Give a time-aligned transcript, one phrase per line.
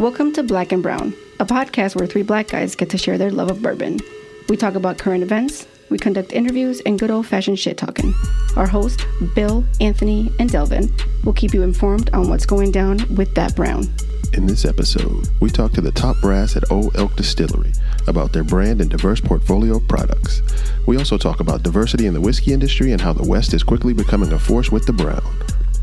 [0.00, 3.30] Welcome to Black and Brown, a podcast where three black guys get to share their
[3.30, 4.00] love of bourbon.
[4.48, 8.14] We talk about current events, we conduct interviews, and good old fashioned shit talking.
[8.56, 10.90] Our host, Bill, Anthony, and Delvin,
[11.22, 13.88] will keep you informed on what's going down with that brown.
[14.32, 17.74] In this episode, we talk to the top brass at Old Elk Distillery
[18.08, 20.40] about their brand and diverse portfolio of products.
[20.86, 23.92] We also talk about diversity in the whiskey industry and how the West is quickly
[23.92, 25.36] becoming a force with the brown.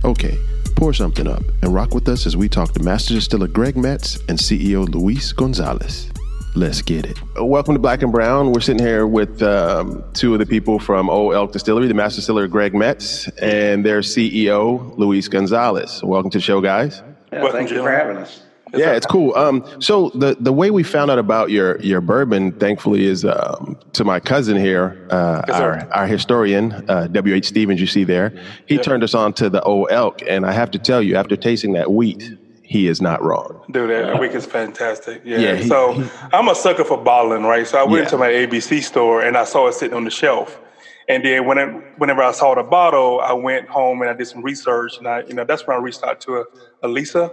[0.04, 0.40] Okay,
[0.78, 4.20] pour something up and rock with us as we talk to Master Distiller Greg Metze
[4.30, 6.11] and CEO Luis Gonzalez.
[6.56, 7.18] Let's get it.
[7.36, 8.52] Welcome to Black and Brown.
[8.52, 12.18] We're sitting here with um, two of the people from Old Elk Distillery, the Master
[12.18, 16.04] Distiller Greg Metze and their CEO Luis Gonzalez.
[16.04, 17.02] Welcome to the show, guys.
[17.33, 18.44] Yeah, well, thank you for having us.
[18.74, 19.36] Yeah, it's cool.
[19.36, 23.80] Um, so the the way we found out about your your bourbon, thankfully, is um,
[23.94, 27.36] to my cousin here, uh, yes, our our historian, uh, W.
[27.36, 27.48] H.
[27.48, 27.80] Stevens.
[27.80, 28.34] You see there,
[28.66, 28.82] he yeah.
[28.82, 31.74] turned us on to the old elk, and I have to tell you, after tasting
[31.74, 33.64] that wheat, he is not wrong.
[33.72, 35.22] Dude, that wheat is fantastic.
[35.23, 35.38] Yeah.
[35.38, 37.66] yeah he, so he, I'm a sucker for bottling, right?
[37.66, 38.03] So I went yeah.
[38.03, 40.59] into my ABC store and I saw it sitting on the shelf.
[41.08, 41.58] And then when
[41.97, 45.22] whenever I saw the bottle, I went home and I did some research, and I,
[45.22, 46.45] you know, that's when I reached out to
[46.84, 47.31] Elisa,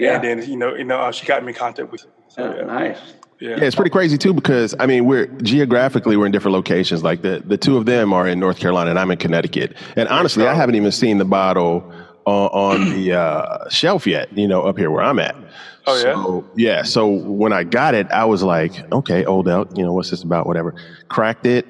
[0.00, 0.14] yeah.
[0.14, 2.06] And then you know, you know, uh, she got me in contact with.
[2.28, 2.64] So, oh, yeah.
[2.64, 2.98] Nice.
[3.38, 3.50] Yeah.
[3.50, 3.64] yeah.
[3.64, 7.02] it's pretty crazy too because I mean we're geographically we're in different locations.
[7.02, 9.76] Like the the two of them are in North Carolina and I'm in Connecticut.
[9.96, 11.92] And honestly, I haven't even seen the bottle
[12.24, 12.48] on,
[12.80, 14.36] on the uh, shelf yet.
[14.36, 15.36] You know, up here where I'm at.
[15.86, 16.02] Oh yeah.
[16.02, 16.82] So, yeah.
[16.82, 19.76] So when I got it, I was like, okay, Old Elk.
[19.76, 20.46] You know, what's this about?
[20.46, 20.74] Whatever.
[21.08, 21.66] Cracked it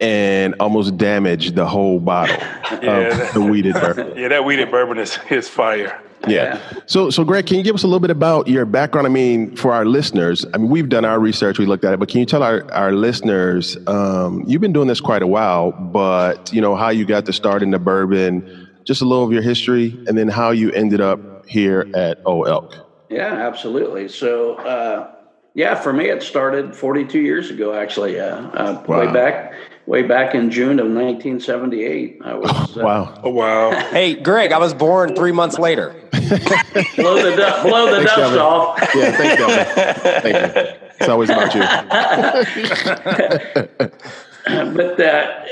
[0.00, 2.36] and almost damaged the whole bottle
[2.82, 4.16] yeah, of that, the wheated bourbon.
[4.16, 6.02] Yeah, that wheated bourbon is is fire.
[6.26, 6.60] Yeah.
[6.86, 9.06] So, so Greg, can you give us a little bit about your background?
[9.06, 12.00] I mean, for our listeners, I mean, we've done our research, we looked at it,
[12.00, 15.72] but can you tell our, our listeners, um, you've been doing this quite a while,
[15.72, 19.32] but you know, how you got to start in the bourbon, just a little of
[19.32, 22.74] your history, and then how you ended up here at Old Elk.
[23.08, 24.08] Yeah, absolutely.
[24.08, 25.12] So, uh,
[25.54, 29.00] yeah, for me, it started 42 years ago, actually, uh, uh, wow.
[29.00, 29.54] way back
[29.86, 32.20] way back in June of 1978.
[32.24, 33.70] I was uh, wow, oh, wow.
[33.90, 35.94] hey, Greg, I was born three months later.
[36.10, 38.38] blow the du- blow the thanks, dust Delvin.
[38.38, 38.78] off.
[38.94, 40.22] Yeah, thanks, Delvin.
[40.22, 40.62] Thank you.
[40.98, 41.60] It's always about you.
[44.74, 45.44] but uh,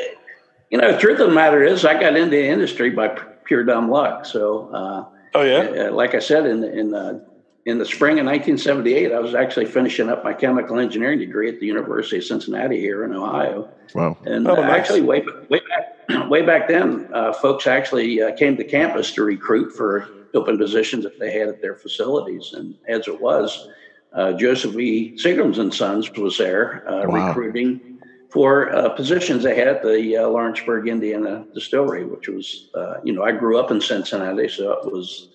[0.71, 3.09] you know, the truth of the matter is, I got into the industry by
[3.45, 4.27] pure dumb luck.
[4.27, 7.21] So, uh, oh yeah, uh, like I said in in uh,
[7.67, 11.61] in the spring of 1978, I was actually finishing up my chemical engineering degree at
[11.61, 13.69] the University of Cincinnati here in Ohio.
[13.95, 14.19] Wow!
[14.25, 14.81] And oh, uh, nice.
[14.81, 19.23] actually, way way back way back then, uh, folks actually uh, came to campus to
[19.23, 22.53] recruit for open positions that they had at their facilities.
[22.53, 23.69] And as it was,
[24.13, 25.17] uh, Joseph E.
[25.17, 27.29] Seagram's and Sons was there uh, wow.
[27.29, 27.99] recruiting
[28.31, 32.69] for uh, positions they had at the Lawrenceburg, Indiana distillery, which was,
[33.05, 35.29] you know, I grew up in Cincinnati, so it was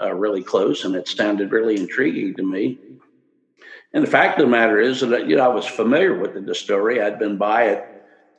[0.00, 2.78] uh, really close, and it sounded really intriguing to me.
[3.92, 6.40] And the fact of the matter is that you know I was familiar with the
[6.40, 7.00] distillery.
[7.00, 7.86] I'd been by it,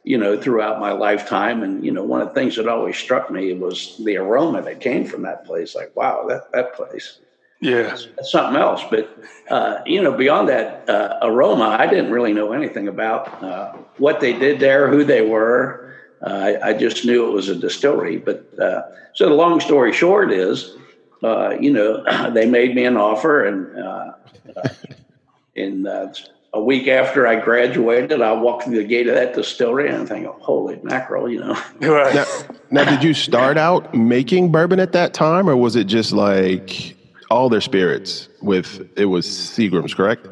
[0.04, 3.32] you know, throughout my lifetime, and you know one of the things that always struck
[3.32, 5.76] me was the aroma that came from that place.
[5.76, 7.20] Like, wow, that that place.
[7.60, 8.84] Yeah, that's, that's something else.
[8.90, 9.18] But
[9.50, 14.20] uh, you know, beyond that uh, aroma, I didn't really know anything about uh, what
[14.20, 15.96] they did there, who they were.
[16.22, 18.18] Uh, I, I, just knew it was a distillery.
[18.18, 18.82] But uh,
[19.14, 20.76] so the long story short is,
[21.24, 24.12] uh, you know, they made me an offer, and uh,
[24.56, 24.70] uh,
[25.56, 26.14] in uh,
[26.54, 30.06] a week after I graduated, I walked through the gate of that distillery and I
[30.06, 31.58] think, holy mackerel, you know.
[31.82, 32.26] now,
[32.72, 36.96] now, did you start out making bourbon at that time, or was it just like
[37.30, 40.28] all their spirits with it was Seagram's, correct?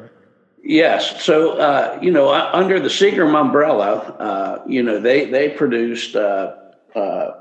[0.63, 1.23] Yes.
[1.23, 6.55] So, uh, you know, under the Seagram umbrella, uh, you know, they, they produced uh,
[6.95, 7.31] uh,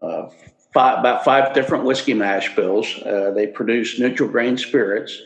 [0.00, 0.30] uh
[0.74, 3.00] five, about five different whiskey mash bills.
[3.02, 5.22] Uh, they produced neutral grain spirits,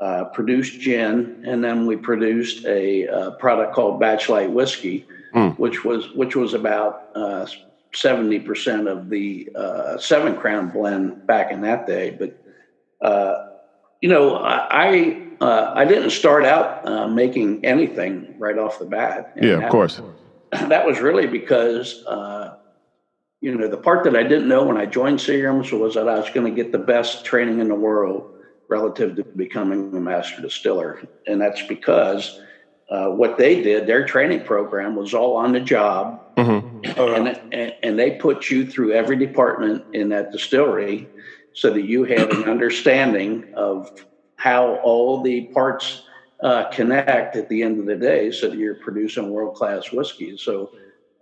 [0.00, 5.56] uh, produced gin, and then we produced a uh, product called Batch Light Whiskey, mm.
[5.58, 7.46] which was which was about uh,
[7.94, 12.10] seventy percent of the uh, Seven Crown blend back in that day.
[12.10, 13.46] But uh,
[14.02, 19.32] you know, I I, I didn't start out making anything right off the bat.
[19.40, 20.02] yeah, of that, course.
[20.50, 22.02] That was really because
[23.40, 26.18] you know, the part that I didn't know when I joined Seagram's was that I
[26.18, 28.34] was going to get the best training in the world
[28.68, 31.06] relative to becoming a master distiller.
[31.26, 32.40] And that's because
[32.90, 36.36] uh, what they did, their training program was all on the job.
[36.36, 37.00] Mm-hmm.
[37.00, 41.08] And, and, and, they put you through every department in that distillery
[41.52, 44.04] so that you have an understanding of
[44.36, 46.02] how all the parts
[46.42, 50.36] uh, connect at the end of the day so that you're producing world class whiskey.
[50.36, 50.70] So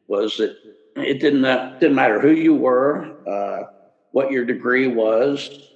[0.06, 0.56] was that
[0.96, 1.42] it didn't,
[1.80, 3.64] didn't matter who you were, uh,
[4.12, 5.70] what your degree was,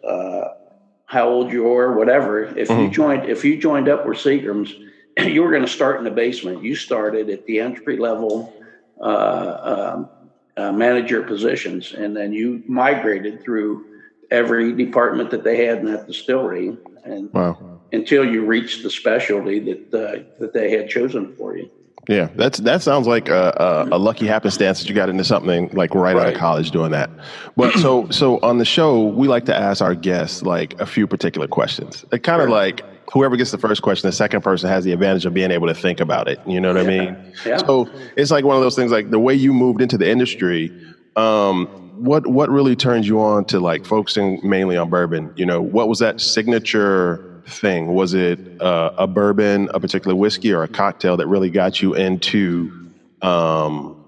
[1.08, 2.44] how old you were, whatever.
[2.44, 2.82] If mm-hmm.
[2.82, 4.74] you joined, if you joined up with Seagram's,
[5.24, 6.62] you were going to start in the basement.
[6.62, 8.52] You started at the entry level
[9.00, 10.08] uh, um,
[10.56, 13.84] uh, manager positions, and then you migrated through
[14.30, 17.80] every department that they had in that distillery, and wow.
[17.92, 21.70] until you reached the specialty that uh, that they had chosen for you.
[22.08, 25.70] Yeah, that's that sounds like a, a, a, lucky happenstance that you got into something
[25.72, 27.10] like right, right, out of college doing that.
[27.56, 31.08] But so so on the show, we like to ask our guests like a few
[31.08, 32.04] particular questions.
[32.12, 32.56] It kind of sure.
[32.56, 35.66] like whoever gets the first question, the second person has the advantage of being able
[35.66, 36.40] to think about it.
[36.46, 37.00] You know what yeah.
[37.00, 37.32] I mean?
[37.44, 37.56] Yeah.
[37.58, 38.90] So it's like one of those things.
[38.90, 40.72] Like the way you moved into the industry.
[41.16, 41.66] Um,
[41.96, 45.32] what what really turned you on to like focusing mainly on bourbon?
[45.36, 47.32] You know, what was that signature?
[47.46, 47.94] thing?
[47.94, 51.94] Was it uh, a bourbon, a particular whiskey, or a cocktail that really got you
[51.94, 52.90] into
[53.22, 54.04] um,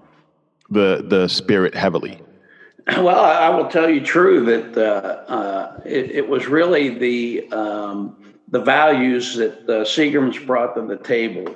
[0.69, 2.21] the the spirit heavily?
[2.97, 8.15] Well, I will tell you true that uh, uh, it, it, was really the um,
[8.51, 11.55] the values that the Seagram's brought to the table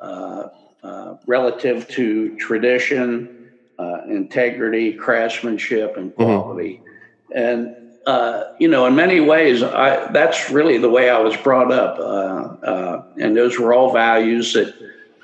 [0.00, 0.48] uh,
[0.82, 6.22] uh, relative to tradition, uh, integrity, craftsmanship, and mm-hmm.
[6.22, 6.82] quality.
[6.82, 7.38] Mm-hmm.
[7.38, 7.76] And
[8.06, 11.98] uh, you know, in many ways, I, that's really the way I was brought up.
[11.98, 14.74] Uh, uh, and those were all values that,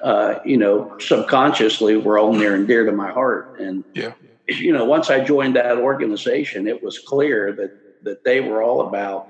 [0.02, 3.60] uh, you know, subconsciously were all near and dear to my heart.
[3.60, 4.12] And, yeah.
[4.48, 8.88] you know, once I joined that organization, it was clear that, that they were all
[8.88, 9.28] about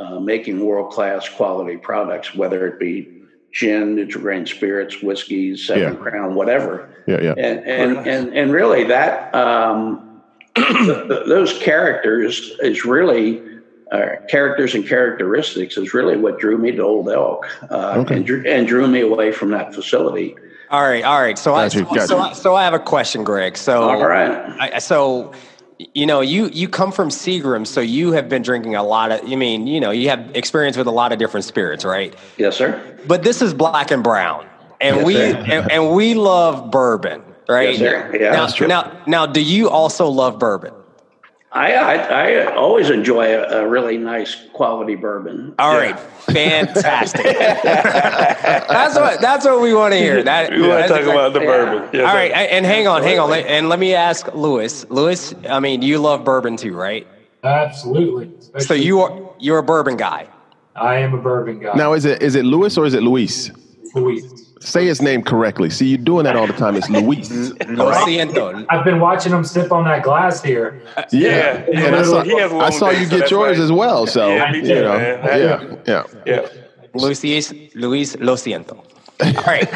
[0.00, 3.08] uh, making world class quality products, whether it be
[3.52, 5.98] gin, neutral grain spirits, whiskeys, Seven yeah.
[5.98, 6.88] Crown, whatever.
[7.06, 7.34] Yeah, yeah.
[7.36, 10.22] And, and, and, and really that, um,
[10.56, 13.42] those characters is really
[13.92, 18.16] uh, characters and characteristics is really what drew me to Old Elk uh, okay.
[18.16, 20.36] and, drew, and drew me away from that facility.
[20.70, 21.36] All right, all right.
[21.36, 23.56] So, I, so, so, I, so I have a question, Greg.
[23.56, 24.74] So, all right.
[24.74, 25.32] I, so,
[25.94, 29.28] you know, you you come from Seagram, so you have been drinking a lot of.
[29.28, 32.14] You mean, you know, you have experience with a lot of different spirits, right?
[32.36, 32.98] Yes, sir.
[33.06, 34.46] But this is black and brown,
[34.80, 37.70] and yes, we and, and, we love bourbon right?
[37.70, 38.16] Yes, sir.
[38.16, 38.66] yeah, now, true.
[38.66, 40.72] now, now, do you also love bourbon?
[41.52, 45.52] I, I, I always enjoy a, a, really nice quality bourbon.
[45.58, 45.78] All yeah.
[45.78, 46.00] right,
[46.32, 47.24] fantastic.
[47.24, 50.22] that's what that's what we want to hear.
[50.22, 51.90] That we want to talk about the bourbon.
[51.92, 54.88] Yes, All right, and hang on, hang on, and let me ask Lewis.
[54.90, 57.04] Lewis, I mean, you love bourbon too, right?
[57.42, 58.30] Absolutely.
[58.38, 60.28] Especially so you are you're a bourbon guy.
[60.76, 61.74] I am a bourbon guy.
[61.74, 63.50] Now, is it is it Lewis or is it Luis?
[63.94, 64.39] Luis.
[64.60, 65.70] Say his name correctly.
[65.70, 66.76] See, you're doing that all the time.
[66.76, 67.30] It's Luis.
[67.30, 68.66] Lo siento.
[68.68, 70.82] I've been watching him sip on that glass here.
[71.10, 71.86] Yeah, yeah.
[71.86, 74.06] and I saw, I saw you get yours as well.
[74.06, 76.48] So yeah, you know, yeah, yeah, yeah.
[76.92, 77.22] Luis,
[77.74, 78.84] Luis, lo siento.
[79.22, 79.68] All right.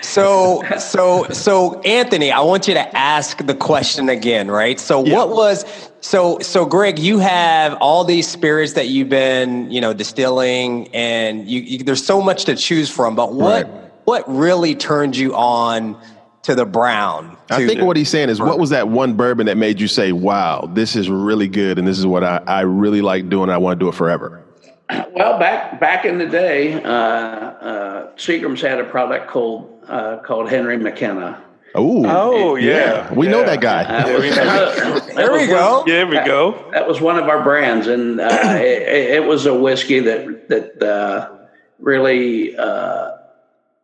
[0.04, 4.78] so, so, so, Anthony, I want you to ask the question again, right?
[4.78, 5.16] So, yeah.
[5.16, 6.98] what was so so, Greg?
[6.98, 12.04] You have all these spirits that you've been, you know, distilling, and you, you there's
[12.04, 13.14] so much to choose from.
[13.14, 13.90] But what right.
[14.04, 15.96] what really turned you on
[16.42, 17.36] to the brown?
[17.46, 19.80] To I think the, what he's saying is, what was that one bourbon that made
[19.80, 23.28] you say, "Wow, this is really good, and this is what I, I really like
[23.28, 23.48] doing.
[23.48, 24.42] I want to do it forever."
[25.14, 30.50] Well, back back in the day, uh, uh, Seagram's had a product called uh, called
[30.50, 31.42] Henry McKenna.
[31.76, 32.04] Ooh.
[32.06, 32.68] Oh, yeah.
[32.68, 33.14] yeah.
[33.14, 33.32] We yeah.
[33.32, 33.84] know that guy.
[33.84, 34.06] Uh,
[35.14, 35.84] there we go.
[35.86, 36.70] There we go.
[36.72, 40.82] That was one of our brands, and uh, it, it, was a whiskey that that
[40.82, 41.30] uh,
[41.78, 43.12] really, uh,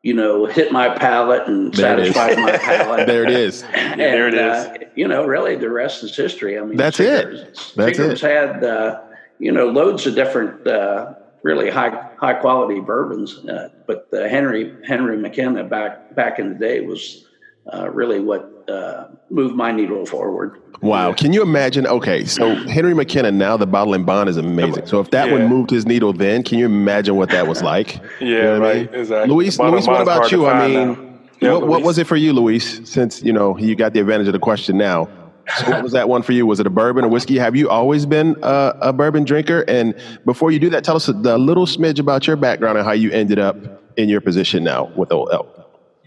[0.02, 3.07] you know, hit my palate and there satisfied my palate.
[3.07, 3.62] there it is.
[3.73, 4.88] And, there it is.
[4.95, 6.59] you know, really, the rest is history.
[6.59, 7.73] I mean, that's Seagram's, it.
[7.76, 8.30] That's Seagram's it.
[8.30, 9.00] had
[9.38, 13.38] you know, loads of different, uh, really high high quality bourbons.
[13.47, 17.27] Uh, but Henry Henry McKenna back back in the day was
[17.72, 20.60] uh, really what uh, moved my needle forward.
[20.80, 21.12] Wow!
[21.12, 21.87] Can you imagine?
[21.87, 24.87] Okay, so Henry McKenna now the bottle and bond is amazing.
[24.87, 25.32] So if that yeah.
[25.32, 27.96] one moved his needle then, can you imagine what that was like?
[28.20, 28.76] yeah, you know right.
[28.76, 28.94] I mean?
[28.94, 29.34] Exactly.
[29.34, 30.46] Luis, Luis, what about you?
[30.46, 32.88] I mean, yeah, what, what was it for you, Luis?
[32.88, 35.08] Since you know you got the advantage of the question now.
[35.56, 36.46] So what was that one for you?
[36.46, 37.38] Was it a bourbon or whiskey?
[37.38, 39.64] Have you always been a, a bourbon drinker?
[39.66, 39.94] And
[40.26, 42.92] before you do that, tell us a, a, little smidge about your background and how
[42.92, 43.56] you ended up
[43.96, 45.57] in your position now with Old Elk.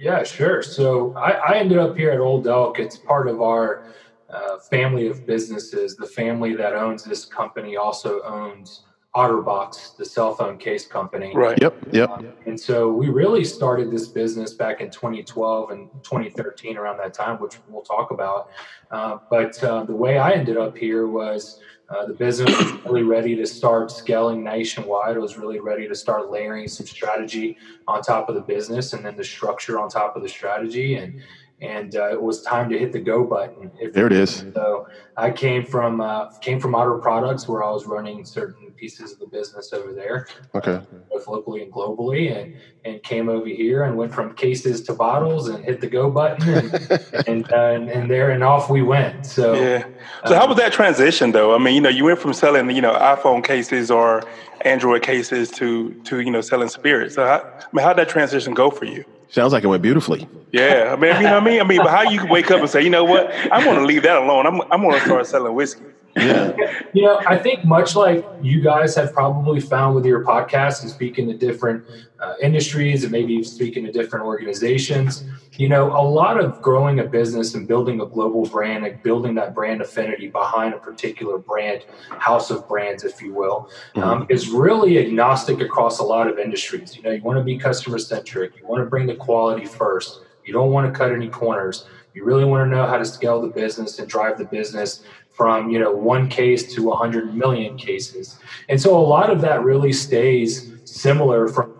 [0.01, 0.63] Yeah, sure.
[0.63, 2.79] So I, I ended up here at Old Elk.
[2.79, 3.84] It's part of our
[4.31, 5.96] uh, family of businesses.
[5.96, 8.81] The family that owns this company also owns
[9.15, 11.34] OtterBox, the cell phone case company.
[11.36, 11.62] Right.
[11.62, 11.75] Yep.
[11.91, 12.10] Yep.
[12.10, 17.13] Um, and so we really started this business back in 2012 and 2013, around that
[17.13, 18.50] time, which we'll talk about.
[18.89, 23.03] Uh, but uh, the way I ended up here was uh, the business was really
[23.03, 25.18] ready to start scaling nationwide.
[25.18, 27.58] It was really ready to start layering some strategy
[27.89, 30.96] on top of the business and then the structure on top of the strategy.
[30.96, 31.22] And
[31.62, 33.72] and uh, it was time to hit the go button.
[33.94, 34.46] there it is.
[34.53, 39.13] So I came from uh, came from Otter Products, where I was running certain pieces
[39.13, 43.84] of the business over there, okay, both locally and globally, and and came over here
[43.84, 46.74] and went from cases to bottles and hit the go button, and
[47.27, 49.25] and, uh, and, and, there and off we went.
[49.27, 49.86] So yeah.
[50.25, 51.53] So how was that transition though?
[51.53, 54.24] I mean, you know, you went from selling you know iPhone cases or
[54.62, 57.15] Android cases to to you know selling spirits.
[57.15, 59.06] So how, I mean, how did that transition go for you?
[59.32, 60.28] Sounds like it went beautifully.
[60.52, 61.62] Yeah, I mean, you know what I mean.
[61.62, 63.86] I mean, but how you wake up and say, you know what, I'm going to
[63.86, 64.46] leave that alone.
[64.46, 65.86] I'm I'm going to start selling whiskey.
[66.15, 66.56] Yeah.
[66.94, 70.91] You know, I think much like you guys have probably found with your podcast and
[70.91, 71.86] speaking to different
[72.20, 77.06] uh, industries and maybe speaking to different organizations, you know, a lot of growing a
[77.06, 81.86] business and building a global brand and building that brand affinity behind a particular brand,
[82.10, 84.03] house of brands, if you will, mm-hmm.
[84.03, 86.94] um, is really agnostic across a lot of industries.
[86.96, 90.20] You know, you want to be customer centric, you want to bring the quality first,
[90.46, 91.86] you don't want to cut any corners.
[92.13, 95.03] You really want to know how to scale the business and drive the business
[95.42, 98.38] from you know one case to 100 million cases.
[98.70, 101.74] And so a lot of that really stays similar from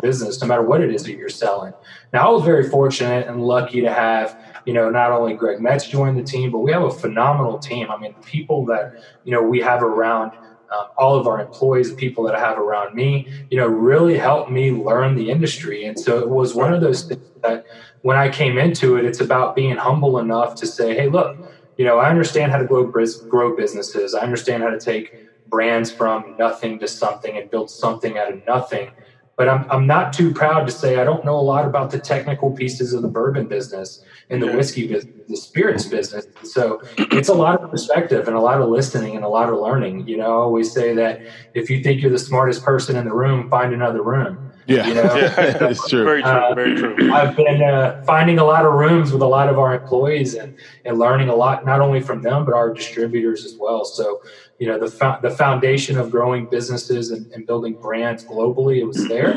[0.00, 1.74] business no matter what it is that you're selling.
[2.14, 4.26] Now i was very fortunate and lucky to have
[4.64, 7.90] you know not only greg metze join the team but we have a phenomenal team.
[7.90, 10.32] I mean the people that you know we have around
[10.74, 14.16] um, all of our employees the people that i have around me you know really
[14.16, 15.84] helped me learn the industry.
[15.84, 17.66] And so it was one of those things that
[18.00, 21.36] when i came into it it's about being humble enough to say hey look
[21.76, 22.90] you know, I understand how to grow,
[23.28, 24.14] grow businesses.
[24.14, 25.14] I understand how to take
[25.48, 28.90] brands from nothing to something and build something out of nothing.
[29.36, 31.98] But I'm, I'm not too proud to say I don't know a lot about the
[31.98, 36.26] technical pieces of the bourbon business and the whiskey business, the spirits business.
[36.44, 39.58] So it's a lot of perspective and a lot of listening and a lot of
[39.58, 40.06] learning.
[40.06, 41.22] You know, I always say that
[41.54, 44.41] if you think you're the smartest person in the room, find another room.
[44.66, 45.16] Yeah, you know?
[45.16, 46.04] yeah it's true.
[46.04, 46.30] Very true.
[46.30, 47.12] Uh, very true.
[47.12, 50.54] I've been uh, finding a lot of rooms with a lot of our employees and,
[50.84, 53.84] and learning a lot, not only from them, but our distributors as well.
[53.84, 54.20] So,
[54.58, 58.84] you know, the, fo- the foundation of growing businesses and, and, building brands globally, it
[58.84, 59.32] was there.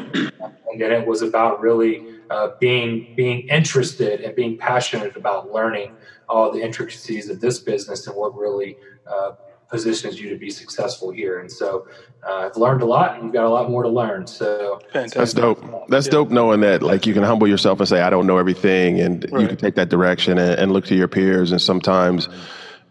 [0.71, 5.95] And then it was about really uh, being, being interested and being passionate about learning
[6.29, 8.77] all the intricacies of this business and what really
[9.07, 9.31] uh,
[9.69, 11.39] positions you to be successful here.
[11.39, 11.87] And so
[12.27, 14.27] uh, I've learned a lot and we've got a lot more to learn.
[14.27, 15.17] So Fantastic.
[15.17, 15.89] that's dope.
[15.89, 16.11] That's yeah.
[16.11, 18.99] dope knowing that like you can humble yourself and say, I don't know everything.
[18.99, 19.41] And right.
[19.41, 21.51] you can take that direction and, and, look to your peers.
[21.51, 22.29] And sometimes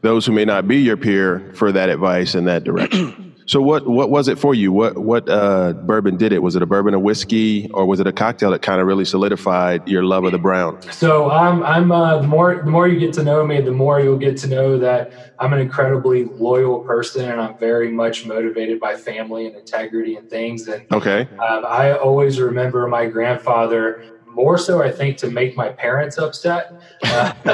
[0.02, 3.33] those who may not be your peer for that advice in that direction.
[3.46, 4.72] So what what was it for you?
[4.72, 6.42] What what uh, bourbon did it?
[6.42, 9.04] Was it a bourbon, a whiskey, or was it a cocktail that kind of really
[9.04, 10.80] solidified your love of the brown?
[10.92, 14.00] So I'm I'm uh, the more the more you get to know me, the more
[14.00, 18.80] you'll get to know that I'm an incredibly loyal person, and I'm very much motivated
[18.80, 20.66] by family and integrity and things.
[20.66, 25.68] And okay, um, I always remember my grandfather more so, I think, to make my
[25.68, 26.72] parents upset
[27.04, 27.32] uh,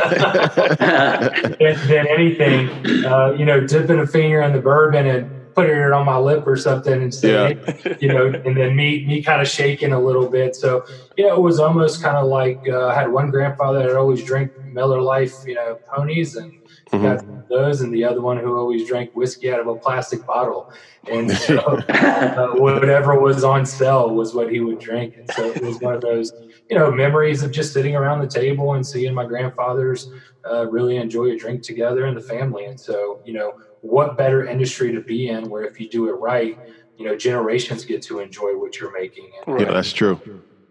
[1.59, 3.05] than, than, anything.
[3.05, 6.47] Uh, you know, dipping a finger in the bourbon and putting it on my lip
[6.47, 7.97] or something and saying, yeah.
[8.01, 10.57] you know, and then me me kind of shaking a little bit.
[10.57, 10.85] So,
[11.17, 14.25] you know, it was almost kind of like uh, I had one grandfather that always
[14.25, 16.53] drank Miller Lite, you know, ponies and
[16.93, 17.03] mm-hmm.
[17.03, 20.73] got those, and the other one who always drank whiskey out of a plastic bottle.
[21.11, 25.17] And so, uh, whatever was on sale was what he would drink.
[25.17, 26.33] And so it was one of those,
[26.69, 30.11] you know, memories of just sitting around the table and seeing my grandfathers
[30.51, 32.67] uh, really enjoy a drink together in the family.
[32.67, 36.13] And so, you know what better industry to be in where if you do it
[36.13, 36.59] right,
[36.97, 39.31] you know, generations get to enjoy what you're making.
[39.47, 40.21] And, yeah, that's true.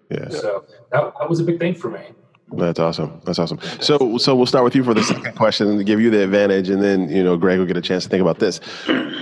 [0.10, 0.30] Yeah.
[0.30, 2.02] So that, that was a big thing for me.
[2.52, 3.22] That's awesome.
[3.26, 3.60] That's awesome.
[3.80, 6.70] So, so we'll start with you for the second question to give you the advantage,
[6.70, 8.60] and then you know, Greg will get a chance to think about this.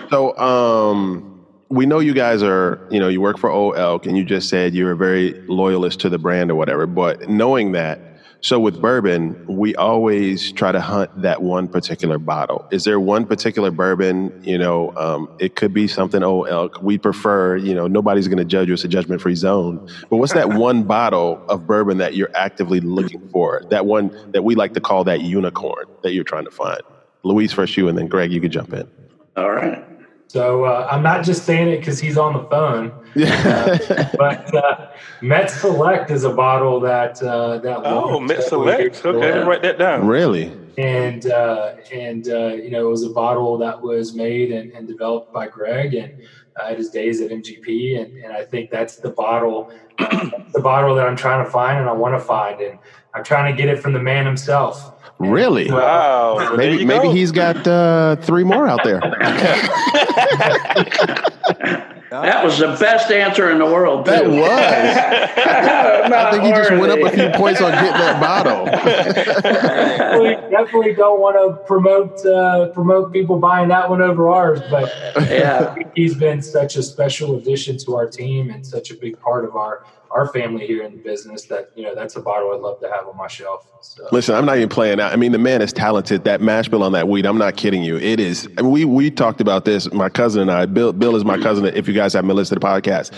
[0.10, 4.18] So, um, we know you guys are, you know, you work for Old Elk, and
[4.18, 6.88] you just said you're a very loyalist to the brand or whatever.
[6.88, 8.00] But knowing that,
[8.42, 12.68] so with bourbon, we always try to hunt that one particular bottle.
[12.72, 14.42] Is there one particular bourbon?
[14.44, 16.82] You know, um, it could be something old elk.
[16.82, 18.76] We prefer, you know, nobody's going to judge you.
[18.76, 19.90] It's a judgment free zone.
[20.10, 23.64] But what's that one bottle of bourbon that you're actively looking for?
[23.70, 26.82] That one that we like to call that unicorn that you're trying to find.
[27.24, 28.90] Luis, first you, and then Greg, you can jump in.
[29.36, 29.84] All right.
[30.28, 32.92] So uh, I'm not just saying it because he's on the phone.
[33.18, 34.92] Uh, but uh,
[35.22, 37.82] Metze's Select is a bottle that uh, that.
[37.86, 39.04] Oh, Metze's Select.
[39.06, 40.06] Okay, write that down.
[40.06, 40.54] Really?
[40.78, 44.88] and uh, and uh, you know it was a bottle that was made and, and
[44.88, 46.22] developed by Greg and
[46.60, 50.96] uh, at his days at MGP, and, and I think that's the bottle, the bottle
[50.96, 52.80] that I'm trying to find and I want to find, and
[53.14, 54.97] I'm trying to get it from the man himself.
[55.20, 55.72] Really?
[55.72, 56.54] Wow.
[56.56, 59.02] maybe maybe he's got uh, three more out there.
[62.10, 64.06] That was the best answer in the world.
[64.06, 64.12] Too.
[64.12, 64.50] That was.
[66.14, 68.64] I think he just went up a few points on getting that bottle.
[70.24, 74.90] we definitely don't want to promote uh, promote people buying that one over ours, but
[75.30, 79.44] yeah, he's been such a special addition to our team and such a big part
[79.44, 82.62] of our our family here in the business that you know that's a bottle I'd
[82.62, 83.68] love to have on my shelf.
[83.82, 84.08] So.
[84.12, 85.14] Listen, I'm not even playing out.
[85.14, 86.24] I mean, the man is talented.
[86.24, 87.98] That mash bill on that weed, I'm not kidding you.
[87.98, 88.48] It is.
[88.58, 89.92] I mean, we we talked about this.
[89.94, 90.66] My cousin and I.
[90.66, 91.66] Bill Bill is my cousin.
[91.66, 93.14] If you guys haven't listened to the podcast,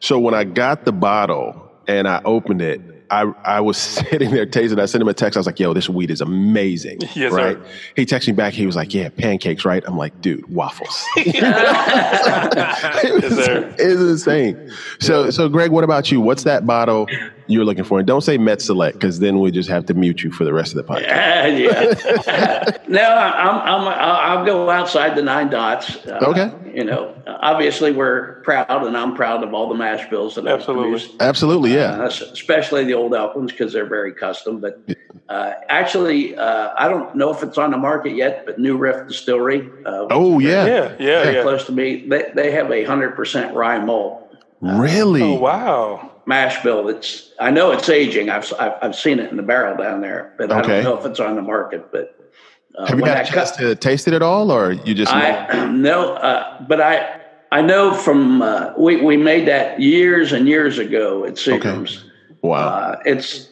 [0.00, 2.80] so when I got the bottle and I opened it,
[3.10, 3.76] I, I was
[4.10, 4.78] sitting there tasting.
[4.78, 5.36] I sent him a text.
[5.36, 7.56] I was like, "Yo, this weed is amazing." Yes, right?
[7.56, 7.66] Sir.
[7.94, 8.54] He texted me back.
[8.54, 11.34] He was like, "Yeah, pancakes, right?" I'm like, "Dude, waffles." it,
[13.22, 14.72] was, yes, it was insane.
[15.00, 16.20] So, so Greg, what about you?
[16.20, 17.06] What's that bottle
[17.46, 17.98] you're looking for?
[17.98, 20.52] And don't say Metze's Select because then we just have to mute you for the
[20.52, 21.58] rest of the podcast.
[21.58, 22.78] yeah.
[22.88, 25.96] no, I'm, I'm, I'll go outside the nine dots.
[26.06, 26.52] Uh, okay.
[26.74, 30.84] You know, obviously we're proud, and I'm proud of all the mash bills that Absolutely.
[30.84, 31.22] I've produced.
[31.22, 32.02] Absolutely, yeah.
[32.02, 34.60] Uh, especially the old elk ones because they're very custom.
[34.60, 34.80] But
[35.28, 38.44] uh, actually, uh, I don't know if it's on the market yet.
[38.46, 39.68] But New Riff Distillery.
[39.84, 41.42] Uh, oh yeah, yeah, yeah, yeah.
[41.42, 44.34] Close to me, they they have a hundred percent rye malt.
[44.60, 45.22] Really?
[45.22, 46.13] Oh wow.
[46.26, 46.84] Mash bill.
[46.84, 48.30] That's I know it's aging.
[48.30, 50.58] I've I've, I've seen it in the barrel down there, but okay.
[50.58, 51.90] I don't know if it's on the market.
[51.92, 52.18] But
[52.76, 55.12] uh, have you had a chance cut, to taste it at all, or you just?
[55.12, 57.20] I no, uh, but I
[57.52, 61.98] I know from uh, we we made that years and years ago at Seagram's.
[61.98, 62.08] Okay.
[62.42, 62.68] Wow.
[62.68, 63.48] Uh, it's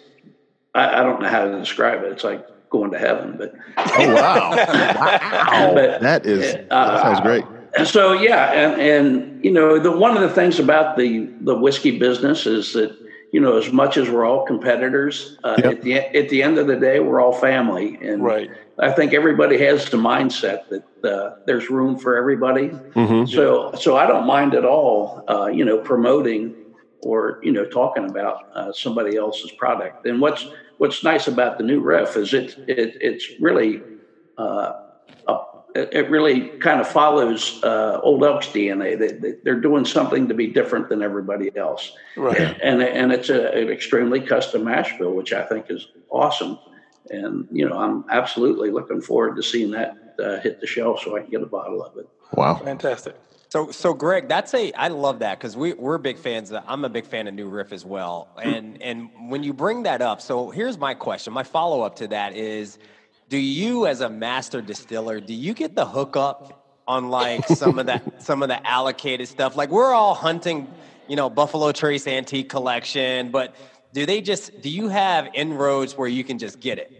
[0.74, 2.12] I, I, don't know how to describe it.
[2.12, 5.74] It's like going to heaven, but oh wow, wow.
[5.74, 6.68] But, that is that
[7.02, 7.44] sounds great
[7.84, 11.98] so yeah, and, and you know, the one of the things about the the whiskey
[11.98, 12.96] business is that
[13.32, 15.72] you know, as much as we're all competitors, uh, yep.
[15.72, 18.50] at the at the end of the day, we're all family, and right.
[18.78, 22.68] I think everybody has the mindset that uh, there's room for everybody.
[22.68, 23.26] Mm-hmm.
[23.26, 26.54] So so I don't mind at all, uh, you know, promoting
[27.00, 30.06] or you know talking about uh, somebody else's product.
[30.06, 33.80] And what's what's nice about the New Riff is it, it it's really
[34.37, 34.72] uh,
[35.74, 38.98] it really kind of follows uh, Old Elk's DNA.
[38.98, 42.58] They, they, are doing something to be different than everybody else, right?
[42.62, 46.58] And and it's a, an extremely custom mash bill, which I think is awesome.
[47.11, 51.16] And you know, I'm absolutely looking forward to seeing that uh, hit the shelf so
[51.16, 52.08] I can get a bottle of it.
[52.35, 53.16] Wow, fantastic!
[53.52, 56.52] So, so Greg, that's a I love that because we we're big fans.
[56.52, 58.28] Of, I'm a big fan of New Riff as well.
[58.42, 61.35] And and when you bring that up, so here's my question.
[61.35, 62.78] My follow up to that is
[63.33, 67.87] do you as a master distiller do you get the hookup on like some of
[67.87, 70.71] that some of the allocated stuff like we're all hunting
[71.09, 73.57] you know buffalo trace antique collection but
[73.95, 76.99] do they just do you have inroads where you can just get it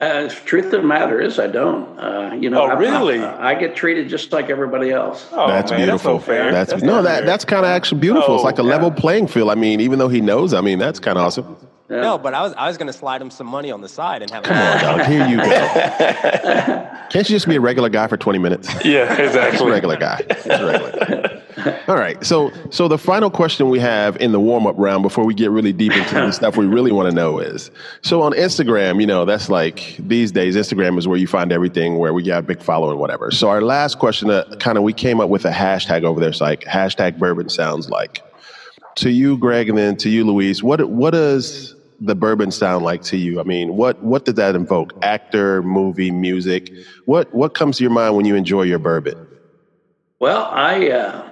[0.00, 1.98] uh, truth of the matter is, I don't.
[1.98, 3.20] Uh, you know, oh, really?
[3.20, 5.28] I, I, get treated just like everybody else.
[5.32, 6.14] Oh, that's man, beautiful.
[6.14, 6.52] That's, so fair.
[6.52, 8.32] that's, that's no, that that's kind of actually beautiful.
[8.32, 9.50] Oh, it's like a level playing field.
[9.50, 11.56] I mean, even though he knows, I mean, that's kind of awesome.
[11.90, 12.00] Yeah.
[12.00, 14.22] No, but I was I was going to slide him some money on the side
[14.22, 14.44] and have.
[14.44, 15.06] Come on, dog.
[15.06, 15.44] Here you go.
[17.10, 18.68] Can't you just be a regular guy for twenty minutes?
[18.84, 19.52] Yeah, exactly.
[19.52, 20.22] Just a regular guy.
[20.22, 21.42] Just a regular.
[21.88, 22.22] All right.
[22.24, 25.50] So, so the final question we have in the warm up round before we get
[25.50, 27.70] really deep into the stuff we really want to know is
[28.02, 31.98] so on Instagram, you know, that's like these days, Instagram is where you find everything
[31.98, 33.30] where we got a big following, whatever.
[33.30, 36.30] So, our last question, uh, kind of, we came up with a hashtag over there.
[36.30, 38.22] It's like hashtag bourbon sounds like.
[38.96, 41.73] To you, Greg, and then to you, Luis, what, what does
[42.04, 43.40] the bourbon sound like to you?
[43.40, 44.92] I mean, what, what did that invoke?
[45.02, 46.70] Actor, movie, music?
[47.06, 49.26] What, what comes to your mind when you enjoy your bourbon?
[50.20, 51.30] Well, I, uh,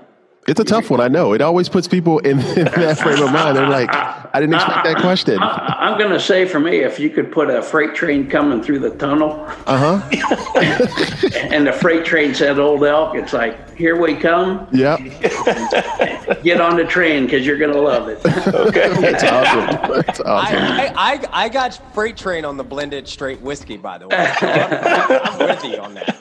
[0.48, 1.00] it's a tough one.
[1.00, 1.34] I know.
[1.34, 3.56] It always puts people in, in that frame of mind.
[3.56, 5.38] They're like, I didn't expect that question.
[5.40, 8.60] I, am going to say for me, if you could put a freight train coming
[8.60, 10.58] through the tunnel, uh huh,
[11.52, 14.66] and the freight train said "Old Elk," it's like, here we come.
[14.72, 14.98] Yep.
[16.42, 18.24] Get on the train because you're going to love it.
[18.26, 20.02] okay, that's awesome.
[20.06, 20.56] That's awesome.
[20.56, 24.34] I, I, I, got freight train on the blended straight whiskey, by the way.
[24.40, 26.18] So I'm, I'm with you on that.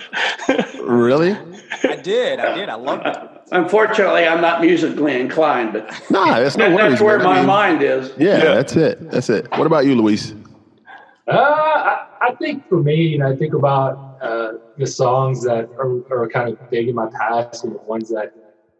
[0.81, 1.37] Really?
[1.83, 2.39] I did.
[2.39, 2.69] I did.
[2.69, 3.40] I loved it.
[3.51, 6.91] Unfortunately, I'm not musically inclined, but nah, that's no worries.
[6.91, 7.25] That's where man.
[7.25, 8.13] my I mean, mind is.
[8.17, 9.11] Yeah, yeah, that's it.
[9.11, 9.49] That's it.
[9.51, 10.33] What about you, Luis?
[11.27, 15.69] Uh, I, I, think for me, you know, I think about uh, the songs that
[15.77, 18.33] are, are, kind of big in my past and the ones that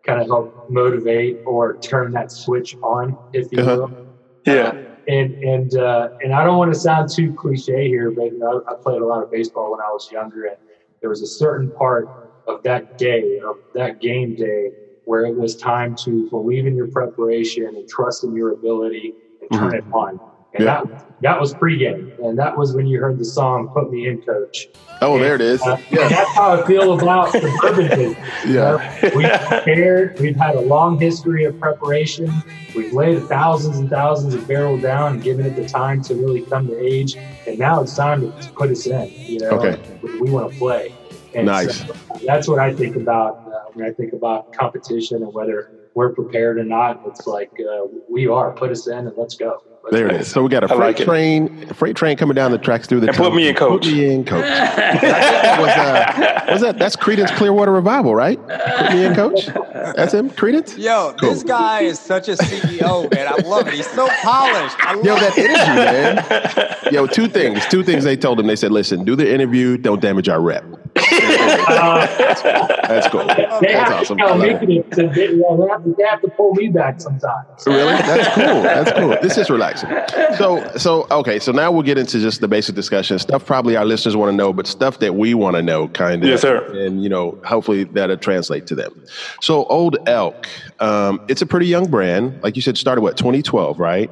[0.04, 3.88] kind of help motivate or turn that switch on, if you uh-huh.
[3.88, 4.08] will.
[4.46, 4.72] Yeah.
[5.08, 8.64] and and uh, and I don't want to sound too cliche here, but you know,
[8.70, 10.58] I played a lot of baseball when I was younger, and
[11.02, 14.72] there was a certain part of that day, of that game day,
[15.06, 19.52] where it was time to believe in your preparation and trust in your ability and
[19.52, 19.90] turn mm-hmm.
[19.90, 20.20] it on.
[20.54, 20.84] And yeah.
[20.84, 22.18] that, that was pregame.
[22.20, 24.68] And that was when you heard the song Put Me In Coach.
[25.02, 25.62] Oh, and, there it is.
[25.62, 26.10] Uh, yeah.
[26.10, 28.18] That's how I feel about the bourbon.
[28.46, 29.00] Yeah.
[29.16, 30.20] we've prepared.
[30.20, 32.32] We've had a long history of preparation.
[32.76, 36.42] We've laid thousands and thousands of barrels down and given it the time to really
[36.42, 37.16] come to age.
[37.48, 39.10] And now it's time to, to put us in.
[39.12, 39.82] You know, okay.
[40.02, 40.94] we, we want to play.
[41.34, 41.86] And nice.
[41.86, 41.94] So
[42.26, 46.58] that's what I think about uh, when I think about competition and whether we're prepared
[46.60, 47.02] or not.
[47.06, 48.54] It's like uh, we are.
[48.54, 49.64] Put us in and let's go.
[49.84, 50.16] Let's there go.
[50.16, 50.28] it is.
[50.28, 53.00] So we got a freight like train, a freight train coming down the tracks through
[53.00, 53.08] the.
[53.08, 53.84] And put me in, coach.
[53.84, 54.44] Put me in, coach.
[54.46, 56.78] that was, uh, was that?
[56.78, 58.40] That's Creedence Clearwater Revival, right?
[58.48, 59.48] Put me in, coach.
[59.48, 60.78] That's him, Creedence.
[60.78, 61.32] Yo, cool.
[61.32, 63.28] this guy is such a CEO, man.
[63.28, 63.74] I love it.
[63.74, 64.76] He's so polished.
[64.80, 66.94] I Yo, that energy, man.
[66.94, 67.66] Yo, two things.
[67.66, 68.46] Two things they told him.
[68.46, 69.78] They said, "Listen, do the interview.
[69.78, 70.64] Don't damage our rep."
[70.94, 73.26] that's, cool.
[73.26, 74.18] They that's awesome.
[74.18, 77.48] To, they, have to, they have to pull me back sometimes.
[77.66, 77.94] Really?
[77.94, 78.62] That's cool.
[78.62, 79.18] That's cool.
[79.22, 79.71] This is relaxing.
[79.78, 81.40] So, so okay.
[81.40, 83.46] So now we'll get into just the basic discussion stuff.
[83.46, 86.30] Probably our listeners want to know, but stuff that we want to know, kind of.
[86.30, 86.66] Yes, sir.
[86.86, 89.04] And you know, hopefully that'll translate to them.
[89.42, 90.48] So, Old Elk,
[90.80, 92.42] um, it's a pretty young brand.
[92.44, 94.10] Like you said, started what 2012, right?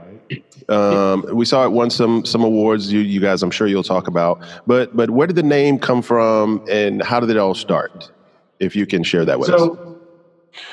[0.69, 2.91] Um, we saw it won some some awards.
[2.93, 4.41] You, you guys, I'm sure you'll talk about.
[4.67, 8.11] But but where did the name come from, and how did it all start?
[8.59, 9.98] If you can share that with so, us.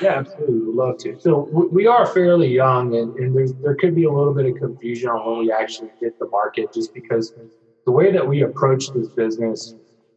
[0.01, 0.59] Yeah, absolutely.
[0.59, 1.19] Would love to.
[1.19, 4.55] So we are fairly young, and, and there's, there could be a little bit of
[4.57, 7.33] confusion on when we actually hit the market, just because
[7.85, 9.75] the way that we approach this business,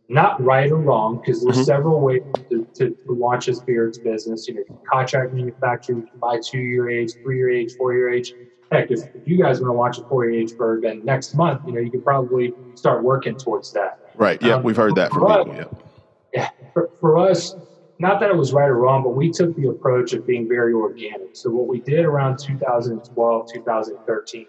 [0.08, 1.64] not right or wrong, because there's mm-hmm.
[1.64, 4.48] several ways to, to, to, launch a spirits business.
[4.48, 8.12] You know, contract manufacturer, you can buy two year age, three year age, four year
[8.12, 8.34] age
[8.70, 11.62] heck, if, if you guys want to launch a four year age bourbon next month,
[11.66, 14.12] you know, you could probably start working towards that.
[14.14, 14.40] Right.
[14.42, 15.54] Yeah, um, we've heard that from people.
[15.54, 15.64] yeah.
[16.32, 16.50] Yeah.
[16.72, 17.56] For, for us,
[18.00, 20.72] not that it was right or wrong, but we took the approach of being very
[20.72, 21.28] organic.
[21.34, 24.46] So what we did around 2012, 2013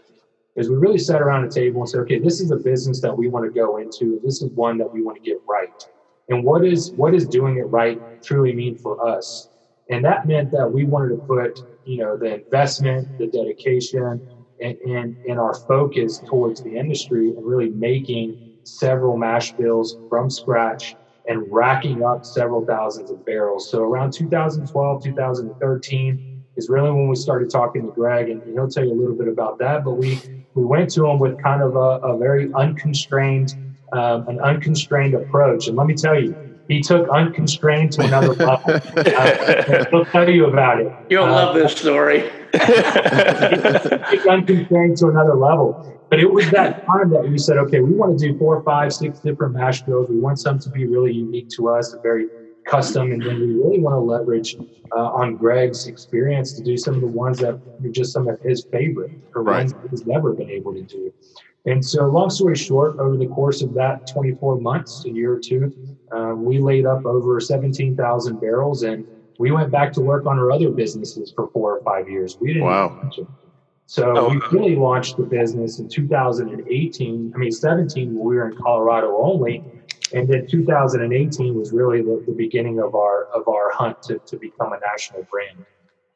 [0.56, 3.16] is we really sat around a table and said, okay, this is a business that
[3.16, 4.22] we want to go into.
[4.24, 5.84] This is one that we want to get right.
[6.30, 9.50] And what is what is doing it right truly mean for us?
[9.90, 14.26] And that meant that we wanted to put, you know, the investment, the dedication,
[14.62, 20.30] and, and, and our focus towards the industry and really making several mash bills from
[20.30, 20.96] scratch
[21.27, 23.69] and racking up several thousands of barrels.
[23.69, 26.21] So around 2012, 2013
[26.57, 29.27] is really when we started talking to Greg, and he'll tell you a little bit
[29.27, 29.84] about that.
[29.84, 30.19] But we
[30.53, 33.53] we went to him with kind of a, a very unconstrained,
[33.93, 35.67] um, an unconstrained approach.
[35.67, 36.36] And let me tell you,
[36.67, 38.79] he took unconstrained to another level.
[39.12, 40.93] Uh, he'll tell you about it.
[41.10, 42.29] You'll uh, love this story.
[42.53, 45.77] took unconstrained to another level.
[46.12, 48.91] But it was that time that we said, okay, we want to do four, five,
[48.91, 50.10] six different mash bills.
[50.10, 52.28] We want some to be really unique to us, very
[52.67, 54.58] custom, and then we really want to leverage
[54.93, 58.38] uh, on Greg's experience to do some of the ones that are just some of
[58.43, 59.60] his favorite or right.
[59.60, 61.13] ones he's never been able to do.
[61.65, 65.39] And so, long story short, over the course of that 24 months, a year or
[65.39, 65.74] two,
[66.13, 69.06] uh, we laid up over 17,000 barrels and
[69.39, 72.36] we went back to work on our other businesses for four or five years.
[72.41, 73.00] We didn't wow.
[73.91, 74.30] So oh.
[74.30, 77.34] we really launched the business in 2018.
[77.36, 79.65] I mean, 17, we were in Colorado only.
[80.13, 84.38] And then 2018 was really the, the beginning of our of our hunt to, to
[84.38, 85.65] become a national brand.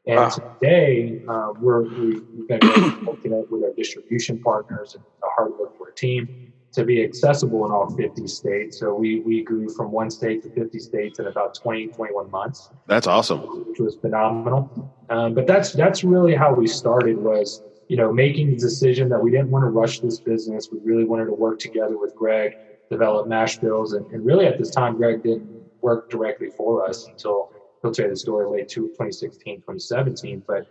[0.07, 0.29] And wow.
[0.29, 2.59] today, uh, we're, we've been
[3.05, 7.65] working with our distribution partners and a hard look for a team to be accessible
[7.65, 8.79] in all 50 states.
[8.79, 12.69] So we, we grew from one state to 50 states in about 20, 21 months.
[12.88, 13.39] That's awesome.
[13.39, 14.93] Which was phenomenal.
[15.09, 19.19] Um, but that's, that's really how we started was, you know, making the decision that
[19.19, 20.67] we didn't want to rush this business.
[20.71, 22.57] We really wanted to work together with Greg,
[22.89, 23.93] develop mash bills.
[23.93, 25.49] And, and really at this time, Greg didn't
[25.81, 30.43] work directly for us until he'll tell you the story late 2016, 2017.
[30.45, 30.67] But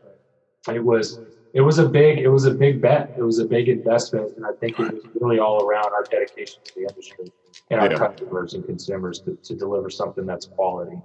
[0.75, 1.21] it was
[1.55, 3.15] it was a big it was a big bet.
[3.17, 6.61] It was a big investment, and I think it was really all around our dedication
[6.65, 7.33] to the industry
[7.71, 7.97] and our yeah.
[7.97, 11.01] customers and consumers to, to deliver something that's quality.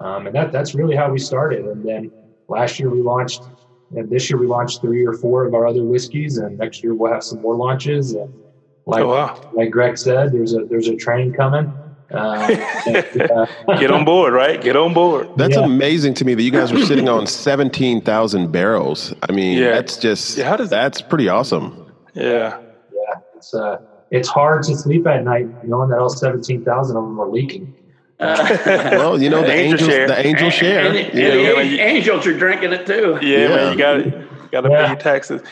[0.00, 1.66] Um, and that that's really how we started.
[1.66, 2.10] And then
[2.48, 3.44] last year we launched,
[3.96, 6.92] and this year we launched three or four of our other whiskeys, and next year
[6.92, 8.14] we'll have some more launches.
[8.14, 8.34] And
[8.86, 9.50] like oh, wow.
[9.54, 11.72] like Greg said, there's a there's a train coming.
[12.10, 13.46] Uh,
[13.78, 14.60] Get on board, right?
[14.62, 15.28] Get on board.
[15.36, 15.64] That's yeah.
[15.64, 19.12] amazing to me that you guys are sitting on seventeen thousand barrels.
[19.28, 19.72] I mean, yeah.
[19.72, 21.92] that's just yeah, how does that's pretty awesome.
[22.14, 22.60] Yeah,
[22.92, 23.20] yeah.
[23.34, 27.20] It's uh, it's hard to sleep at night knowing that all seventeen thousand of them
[27.20, 27.74] are leaking.
[28.20, 28.56] Uh,
[28.92, 30.06] well, you know the, angels, share.
[30.06, 30.86] the angel share.
[30.86, 33.18] And, and, and the angels are drinking it too.
[33.20, 33.48] Yeah, yeah.
[33.48, 34.50] Man, you got it.
[34.52, 35.42] Got to pay your taxes.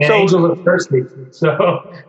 [0.00, 1.48] And so, Angels are thirsty, so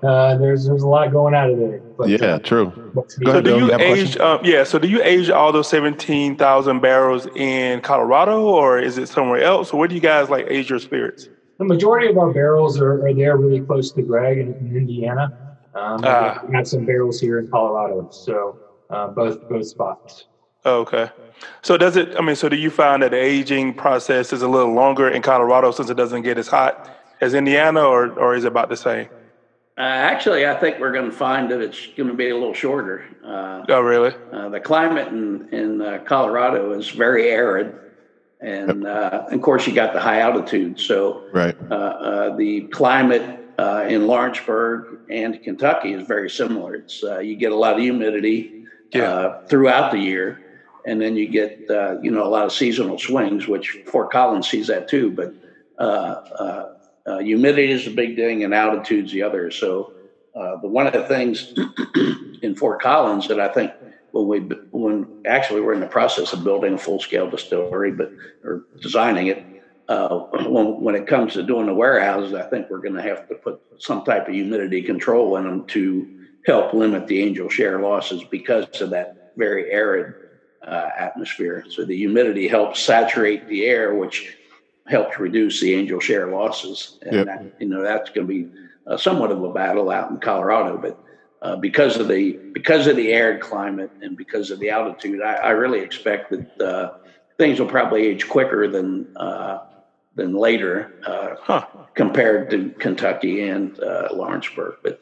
[0.04, 1.80] uh, there's there's a lot going out of there.
[1.98, 2.72] But, yeah, uh, true.
[3.08, 4.18] so ahead, do you, you age?
[4.18, 8.98] Um, yeah, so do you age all those seventeen thousand barrels in Colorado, or is
[8.98, 9.74] it somewhere else?
[9.74, 11.28] Or where do you guys like age your spirits?
[11.60, 15.58] The majority of our barrels are, are there, really close to Greg in, in Indiana.
[15.76, 20.26] Um, uh, we have some barrels here in Colorado, so uh, both both spots.
[20.66, 21.10] Okay.
[21.62, 22.16] So does it?
[22.18, 25.22] I mean, so do you find that the aging process is a little longer in
[25.22, 26.93] Colorado since it doesn't get as hot?
[27.24, 29.08] As Indiana, or or is it about the same?
[29.76, 32.54] Uh, actually, I think we're going to find that it's going to be a little
[32.54, 33.06] shorter.
[33.26, 34.14] Uh, oh, really?
[34.32, 37.74] Uh, the climate in in uh, Colorado is very arid,
[38.40, 40.80] and uh, of course, you got the high altitude.
[40.80, 41.56] So, right.
[41.72, 43.40] Uh, the climate
[43.90, 46.76] in Lawrenceburg and Kentucky is very similar.
[46.76, 49.42] It's you get a lot of humidity yeah.
[49.48, 50.40] throughout the year,
[50.86, 51.62] and then you get
[52.04, 55.34] you know a lot of seasonal swings, which Fort Collins sees that too, but.
[57.06, 59.52] Uh, humidity is a big thing, and altitude's the other.
[59.52, 59.94] So,
[60.36, 61.54] uh, but one of the things
[62.42, 63.72] in Fort Collins that I think
[64.12, 64.40] when we
[64.72, 68.12] when actually we're in the process of building a full scale distillery, but
[68.44, 69.46] or designing it.
[69.90, 73.28] Uh, when, when it comes to doing the warehouses, I think we're going to have
[73.28, 76.08] to put some type of humidity control in them to
[76.46, 80.14] help limit the angel share losses because of that very arid
[80.66, 81.66] uh, atmosphere.
[81.70, 84.38] So the humidity helps saturate the air, which
[84.88, 86.98] helped reduce the angel share losses.
[87.04, 87.26] And yep.
[87.26, 88.50] that, you know that's going to be
[88.88, 91.00] uh, somewhat of a battle out in Colorado, but
[91.42, 95.36] uh, because of the because of the arid climate and because of the altitude, I,
[95.36, 96.94] I really expect that uh,
[97.38, 99.60] things will probably age quicker than uh,
[100.16, 101.66] than later uh, huh.
[101.96, 104.76] compared to Kentucky and uh, Lawrenceburg.
[104.84, 105.02] But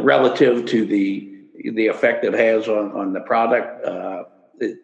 [0.00, 1.30] relative to the
[1.72, 3.86] the effect it has on on the product.
[4.60, 4.78] It,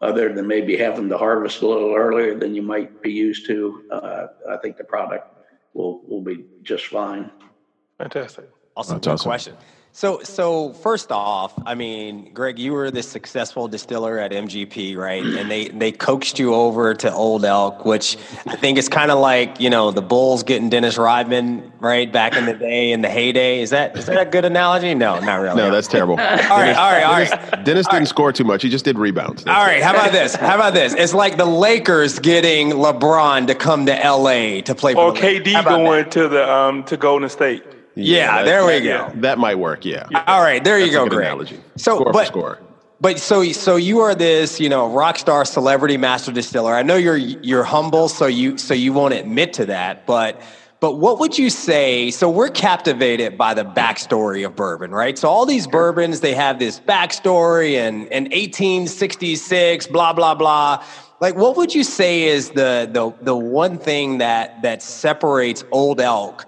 [0.00, 3.84] other than maybe having to harvest a little earlier than you might be used to,
[3.90, 5.26] uh, I think the product
[5.74, 7.30] will will be just fine.
[7.98, 8.50] Fantastic.
[8.76, 8.96] Awesome.
[8.96, 9.28] That's awesome.
[9.28, 9.56] question.
[9.96, 15.24] So, so first off, I mean, Greg, you were the successful distiller at MGP, right?
[15.24, 19.20] And they they coaxed you over to Old Elk, which I think is kind of
[19.20, 23.08] like you know the Bulls getting Dennis Rodman, right, back in the day in the
[23.08, 23.62] heyday.
[23.62, 24.94] Is that is that a good analogy?
[24.94, 25.56] No, not really.
[25.56, 26.16] No, that's terrible.
[26.20, 27.30] all right, all right, all right.
[27.30, 28.08] Dennis, Dennis didn't right.
[28.08, 28.62] score too much.
[28.62, 29.44] He just did rebounds.
[29.44, 29.78] That's all right.
[29.78, 29.82] It.
[29.82, 30.34] How about this?
[30.34, 30.92] How about this?
[30.92, 34.92] It's like the Lakers getting LeBron to come to LA to play.
[34.92, 36.10] For or KD going that?
[36.10, 37.64] to the um to Golden State.
[37.96, 39.10] Yeah, there we go.
[39.16, 39.84] That might work.
[39.84, 40.06] Yeah.
[40.26, 41.26] All right, there you go, Greg.
[41.26, 41.60] Analogy.
[41.76, 42.58] So, score but, score.
[43.00, 46.74] But so so you are this you know rock star celebrity master distiller.
[46.74, 50.06] I know you're you're humble, so you so you won't admit to that.
[50.06, 50.40] But
[50.80, 52.10] but what would you say?
[52.10, 55.18] So we're captivated by the backstory of bourbon, right?
[55.18, 60.84] So all these bourbons they have this backstory and in 1866, blah blah blah.
[61.20, 66.00] Like, what would you say is the the the one thing that that separates Old
[66.00, 66.46] Elk?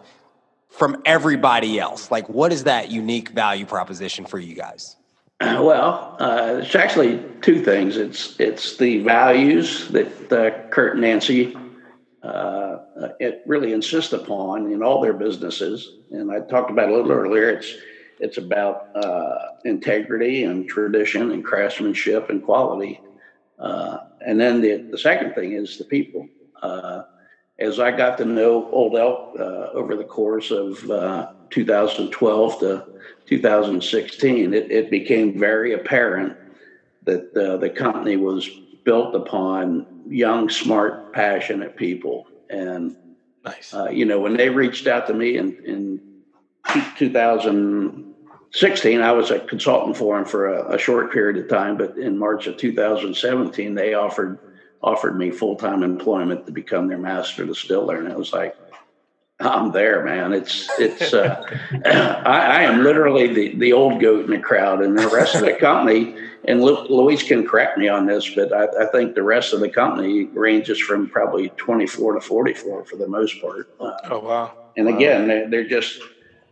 [0.79, 2.09] From everybody else?
[2.13, 4.97] Like, what is that unique value proposition for you guys?
[5.41, 7.97] Well, uh, it's actually two things.
[7.97, 11.57] It's it's the values that uh, Curt and Nancy
[12.23, 12.79] uh,
[13.21, 17.51] it really insist upon in all their businesses, and I talked about a little earlier.
[17.51, 17.75] It's
[18.21, 23.01] it's about uh, integrity and tradition and craftsmanship and quality,
[23.59, 26.29] uh, and then the the second thing is the people.
[27.59, 32.87] As I got to know Old Elk uh, over the course of uh, 2012 to
[33.27, 36.37] 2016, it, it, became very apparent
[37.03, 38.49] that uh, the company was
[38.85, 42.29] built upon young, smart, passionate people.
[42.49, 42.97] And,
[43.45, 43.75] nice.
[43.75, 46.01] Uh, you know, when they reached out to me in, in
[46.97, 51.99] 2016, I was a consultant for them for a, a short period of time, but
[51.99, 54.39] in March of 2017, they offered
[54.83, 58.57] offered me full time employment to become their master distiller, and it was like,
[59.41, 60.33] I'm there, man.
[60.33, 61.15] It's it's.
[61.15, 61.45] Uh,
[61.87, 65.43] I, I, am literally the the old goat in the crowd, and the rest of
[65.43, 66.17] the company.
[66.45, 69.69] And Luis can correct me on this, but I, I, think the rest of the
[69.69, 73.69] company ranges from probably 24 to 44 for the most part.
[73.79, 74.53] Uh, oh wow!
[74.77, 74.97] And wow.
[74.97, 76.01] again, they're, they're, just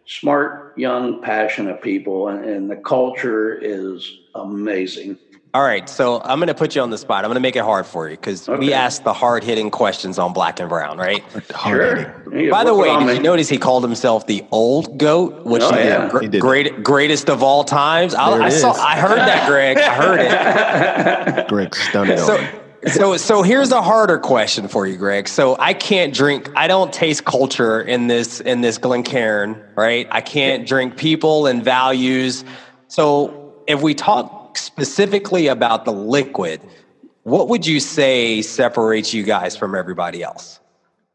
[0.04, 5.18] smart, young, passionate people, and, and the culture is amazing.
[5.54, 7.24] All right, so I'm going to put you on the spot.
[7.24, 8.58] I'm going to make it hard for you because okay.
[8.58, 11.24] we asked the hard hitting questions on Black and Brown, right?
[11.64, 12.50] Sure.
[12.50, 15.86] By the way, did you notice he called himself the old goat, which oh, is
[15.86, 16.08] yeah.
[16.10, 18.14] gr- great, greatest of all times?
[18.14, 19.78] I, I saw, I heard that, Greg.
[19.78, 21.48] I heard it.
[21.48, 22.46] Greg stunned so,
[22.86, 25.26] so, so here's a harder question for you, Greg.
[25.26, 26.50] So I can't drink.
[26.54, 30.06] I don't taste culture in this in this Glencairn, right?
[30.10, 32.44] I can't drink people and values.
[32.88, 36.60] So if we talk specifically about the liquid,
[37.22, 40.60] what would you say separates you guys from everybody else?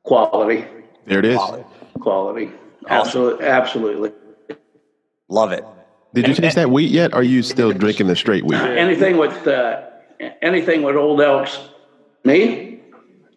[0.04, 0.65] Quality.
[1.06, 1.38] There it is.
[1.38, 1.63] Quality.
[1.99, 2.51] Quality.
[2.89, 3.45] Absolutely.
[3.45, 4.12] Absolutely.
[5.30, 5.65] Love it.
[6.13, 7.13] Did you taste that wheat yet?
[7.13, 8.60] Or are you still drinking the straight wheat?
[8.60, 9.84] Anything with uh,
[10.41, 11.60] anything with Old Elks?
[12.23, 12.80] Me?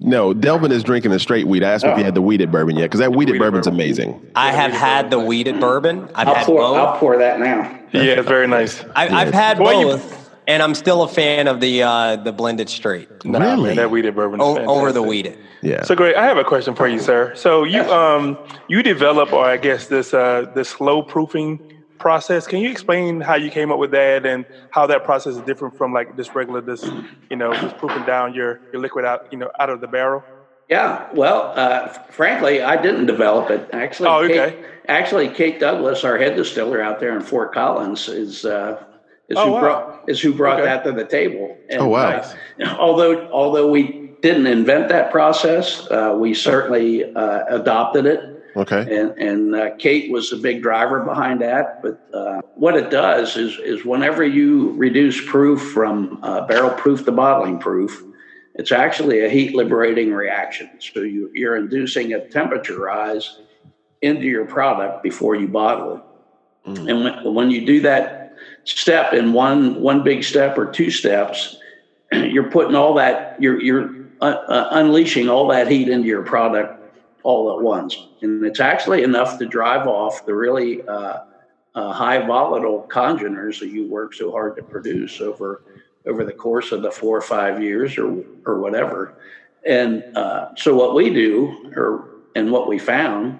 [0.00, 1.62] No, Delvin is drinking the straight wheat.
[1.62, 3.80] I asked him if he had the wheated bourbon yet, because that wheated bourbon's bourbon.
[3.80, 4.30] amazing.
[4.34, 6.10] I have had the wheated bourbon.
[6.14, 6.76] I've I'll had pour, both.
[6.76, 7.80] I'll pour that now.
[7.94, 8.85] Yeah, it's very nice.
[8.94, 13.09] I, have had both, and I'm still a fan of the uh, the blended straight.
[13.24, 13.68] Nah, really?
[13.68, 15.38] Man, that wheated bourbon o- over the wheated.
[15.62, 15.83] Yeah.
[15.83, 16.16] So great.
[16.16, 17.33] I have a question for you, sir.
[17.35, 21.61] So you um you develop, or I guess this uh this slow proofing
[21.98, 22.46] process.
[22.46, 25.76] Can you explain how you came up with that and how that process is different
[25.76, 26.85] from like just regular this
[27.30, 30.26] you know just proofing down your your liquid out you know out of the barrel?
[30.68, 33.68] Yeah, well, uh, frankly, I didn't develop it.
[33.72, 34.50] Actually, oh, okay.
[34.50, 38.83] Kate, actually, Kate Douglas, our head distiller out there in Fort Collins, is uh,
[39.29, 39.61] is oh, who wow.
[39.61, 40.68] brought is who brought okay.
[40.68, 41.57] that to the table.
[41.68, 42.22] And, oh wow!
[42.61, 48.31] Uh, although although we didn't invent that process, uh, we certainly uh, adopted it.
[48.57, 48.81] Okay.
[48.81, 51.83] And and uh, Kate was the big driver behind that.
[51.83, 57.12] But uh, what it does is is whenever you reduce proof from barrel proof to
[57.12, 58.03] bottling proof
[58.54, 60.70] it's actually a heat liberating reaction.
[60.78, 63.40] So you, are inducing a temperature rise
[64.00, 66.70] into your product before you bottle it.
[66.70, 66.90] Mm.
[66.90, 71.56] And when, when, you do that step in one one big step or two steps,
[72.12, 73.90] you're putting all that you're you're
[74.20, 76.80] uh, uh, unleashing all that heat into your product
[77.22, 81.20] all at once, and it's actually enough to drive off the really uh,
[81.74, 85.62] uh high volatile congeners that you work so hard to produce over
[86.06, 89.14] over the course of the four or five years or or whatever.
[89.66, 93.38] And uh, so what we do, or and what we found,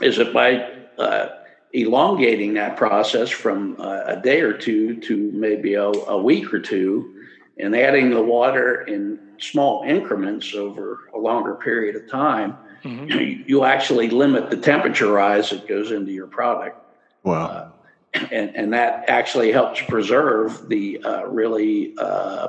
[0.00, 1.28] is that by uh,
[1.72, 6.60] elongating that process from uh, a day or two to maybe a, a, week or
[6.60, 7.24] two,
[7.58, 13.08] and adding the water in small increments over a longer period of time, mm-hmm.
[13.08, 16.78] you, you, actually limit the temperature rise that goes into your product.
[17.24, 17.72] Wow
[18.14, 22.48] and, and that actually helps preserve the uh, really uh,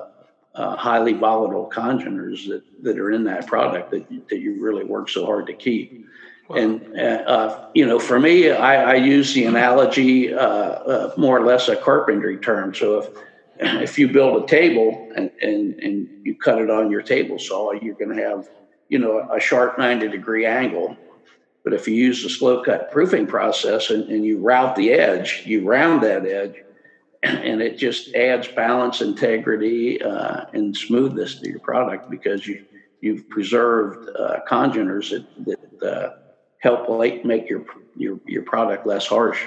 [0.56, 4.84] uh, highly volatile congeners that, that are in that product that you, that you really
[4.84, 6.06] work so hard to keep.
[6.48, 6.58] Wow.
[6.58, 11.46] And uh, you know, for me, I, I use the analogy uh, uh, more or
[11.46, 12.76] less a carpentry term.
[12.76, 13.10] So if
[13.60, 17.72] if you build a table and, and, and you cut it on your table saw,
[17.72, 18.50] you're going to have
[18.90, 20.98] you know a sharp 90 degree angle
[21.64, 25.44] but if you use the slow cut proofing process and, and you route the edge,
[25.46, 26.56] you round that edge,
[27.24, 32.66] and it just adds balance, integrity, uh, and smoothness to your product because you
[33.02, 35.26] you've preserved uh, congeners that,
[35.80, 36.16] that uh,
[36.60, 36.90] help
[37.26, 39.44] make your your your product less harsh.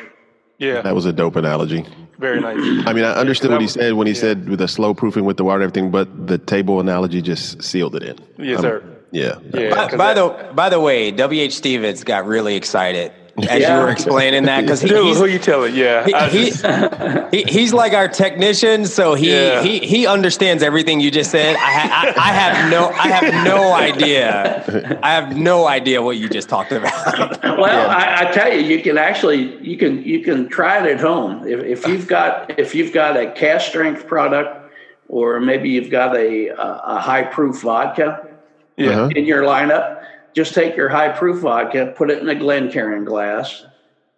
[0.59, 1.85] Yeah, that was a dope analogy.
[2.19, 2.87] Very nice.
[2.87, 4.21] I mean, I understood what he said when he yeah.
[4.21, 7.63] said with the slow proofing with the water and everything, but the table analogy just
[7.63, 8.19] sealed it in.
[8.39, 8.96] Yes, um, sir.
[9.13, 9.39] Yeah.
[9.55, 13.13] yeah by, by the by the way, WH Stevens got really excited
[13.51, 13.77] as yeah.
[13.77, 15.75] you were explaining that because he, Dude, who you telling?
[15.75, 16.51] Yeah, he,
[17.31, 19.63] he, he's like our technician, so he, yeah.
[19.63, 21.55] he he understands everything you just said.
[21.57, 24.99] I, ha, I, I have no I have no idea.
[25.03, 26.93] I have no idea what you just talked about.
[27.43, 27.87] well, yeah.
[27.89, 31.47] I, I, tell you, you can actually you can you can try it at home
[31.47, 34.73] if, if you've got if you've got a cask strength product,
[35.09, 38.36] or maybe you've got a a high proof vodka
[38.77, 39.09] yeah.
[39.15, 43.65] in your lineup, just take your high proof vodka, put it in a Glencairn glass,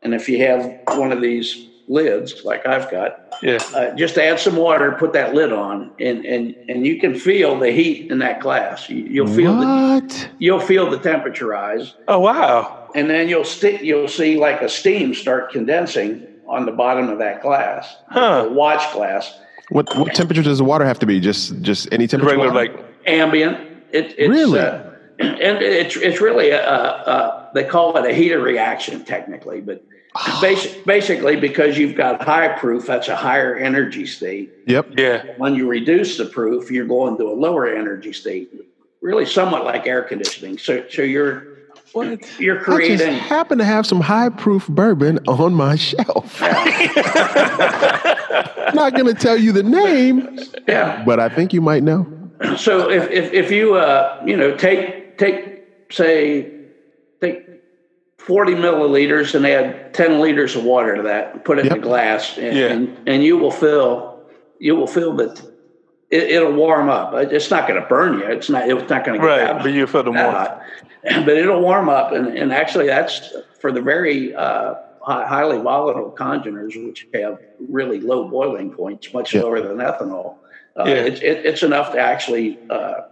[0.03, 4.38] and if you have one of these lids like I've got, yeah, uh, just add
[4.38, 8.18] some water, put that lid on, and and and you can feel the heat in
[8.18, 8.88] that glass.
[8.88, 10.09] You, will feel what?
[10.09, 11.94] the you'll feel the temperature rise.
[12.07, 12.90] Oh wow!
[12.94, 17.18] And then you'll st- you'll see like a steam start condensing on the bottom of
[17.18, 18.49] that glass, huh.
[18.51, 19.38] watch glass.
[19.71, 21.21] What what temperature does the water have to be?
[21.21, 22.37] Just just any temperature?
[22.37, 23.67] Regular, like ambient.
[23.92, 24.61] It, it's, really?
[24.61, 29.85] Uh, and it's it's really a, a, they call it a heater reaction technically, but
[30.40, 34.53] basic, basically because you've got high proof, that's a higher energy state.
[34.66, 34.92] Yep.
[34.96, 35.24] Yeah.
[35.37, 38.51] When you reduce the proof, you're going to a lower energy state.
[39.01, 40.59] Really, somewhat like air conditioning.
[40.59, 41.59] So so you're
[41.92, 42.40] what?
[42.40, 43.09] You're creating.
[43.09, 46.40] I just happen to have some high proof bourbon on my shelf.
[48.74, 50.38] Not going to tell you the name.
[50.66, 51.03] Yeah.
[51.05, 52.07] But I think you might know.
[52.57, 56.53] So if if, if you uh, you know take take say
[57.20, 57.46] take
[58.18, 61.72] 40 milliliters and add 10 liters of water to that put it yep.
[61.74, 62.67] in a glass and, yeah.
[62.67, 64.21] and, and, you will feel
[64.58, 65.40] you will feel that
[66.10, 67.15] it, will warm up.
[67.15, 68.27] It's not going to burn you.
[68.27, 70.50] It's not it's not going to get right but you feel the warmth.
[71.25, 76.77] but it'll warm up and, and actually that's for the very uh, highly volatile congeners
[76.77, 77.38] which have
[77.69, 80.37] really low boiling points much lower than ethanol
[80.79, 80.94] uh, yeah.
[80.94, 83.02] it, it, it's enough to actually uh,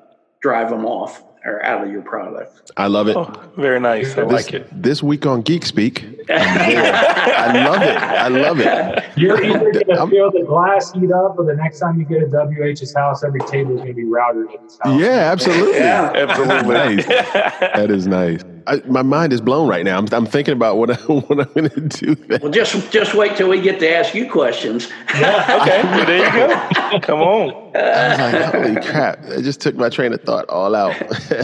[0.40, 2.72] drive them off or out of your product.
[2.76, 3.16] I love it.
[3.16, 4.18] Oh, very nice.
[4.18, 4.82] I this, like it.
[4.82, 7.96] This week on Geek Speak, I love it.
[7.96, 9.04] I love it.
[9.16, 12.22] You're either going to feel the glass heat up, or the next time you get
[12.22, 15.00] a WH's house, every table is going to be routed in his house.
[15.00, 15.74] Yeah, absolutely.
[15.74, 16.74] yeah, absolutely.
[16.74, 17.06] nice.
[17.06, 18.42] That is nice.
[18.66, 19.98] I, my mind is blown right now.
[19.98, 22.14] I'm, I'm thinking about what, I, what I'm going to do.
[22.14, 22.40] Then.
[22.42, 24.88] Well, just just wait till we get to ask you questions.
[25.14, 25.82] Yeah, okay.
[25.84, 27.00] well, there you go.
[27.00, 27.76] Come on.
[27.76, 29.24] I was like, holy crap!
[29.26, 30.94] I just took my train of thought all out.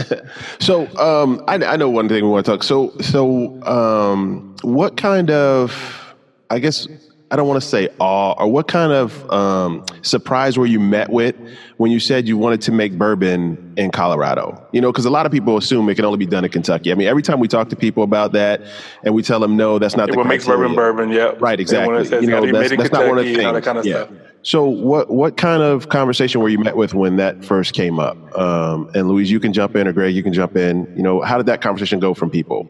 [0.59, 2.63] so, um, I, I, know one thing we want to talk.
[2.63, 6.15] So, so, um, what kind of,
[6.49, 6.87] I guess,
[7.33, 11.09] I don't want to say awe, or what kind of um, surprise were you met
[11.09, 11.35] with
[11.77, 14.63] when you said you wanted to make bourbon in Colorado?
[14.71, 16.91] You know, because a lot of people assume it can only be done in Kentucky.
[16.91, 18.61] I mean, every time we talk to people about that,
[19.03, 20.19] and we tell them no, that's not it the.
[20.19, 21.09] What makes bourbon bourbon?
[21.09, 21.59] Yeah, right.
[21.59, 22.03] Exactly.
[22.21, 23.65] You know, that's, that's not one of the things.
[23.65, 24.05] Kind of yeah.
[24.05, 24.09] Stuff.
[24.43, 28.15] So, what what kind of conversation were you met with when that first came up?
[28.37, 30.93] Um, and Luis, you can jump in, or Greg, you can jump in.
[30.95, 32.69] You know, how did that conversation go from people?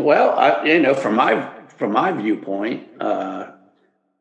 [0.00, 2.88] Well, I, you know, from my from my viewpoint.
[3.00, 3.52] Uh,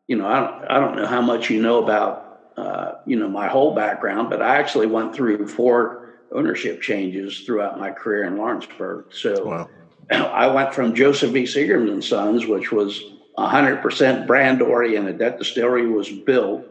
[0.08, 3.28] you know, I don't, I don't know how much you know about, uh, you know,
[3.28, 8.38] my whole background, but I actually went through four ownership changes throughout my career in
[8.38, 9.14] Lawrenceburg.
[9.14, 9.70] So wow.
[10.12, 11.44] I went from Joseph V.
[11.44, 13.02] Seagrams and Sons, which was
[13.38, 15.20] 100% brand oriented.
[15.20, 16.66] That distillery was built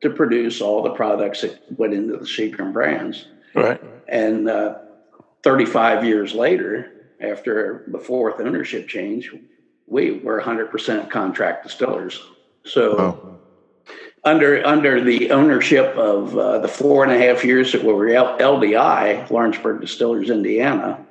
[0.00, 3.26] to produce all the products that went into the Seagram brands.
[3.54, 3.80] Right.
[4.08, 4.78] And uh,
[5.42, 6.90] 35 years later,
[7.20, 9.30] after the fourth ownership change,
[9.86, 12.22] we were 100% contract distillers.
[12.64, 13.38] So oh.
[14.24, 18.06] under under the ownership of uh, the four and a half years that we were
[18.06, 21.04] LDI, Lawrenceburg Distillers, Indiana,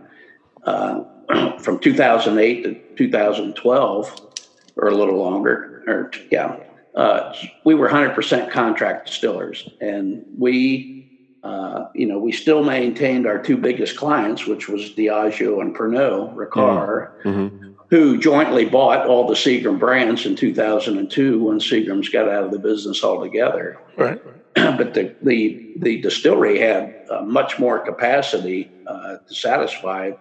[0.63, 1.03] uh,
[1.59, 4.33] from 2008 to 2012,
[4.75, 6.57] or a little longer, or yeah,
[6.95, 7.33] uh,
[7.63, 10.99] we were 100% contract distillers, and we.
[11.43, 16.33] Uh, you know, we still maintained our two biggest clients, which was Diageo and Pernod
[16.35, 22.43] Ricard, mm-hmm who jointly bought all the Seagram brands in 2002 when Seagram's got out
[22.43, 23.79] of the business altogether.
[23.95, 24.19] Right.
[24.55, 30.13] but the, the, the distillery had uh, much more capacity uh, to satisfy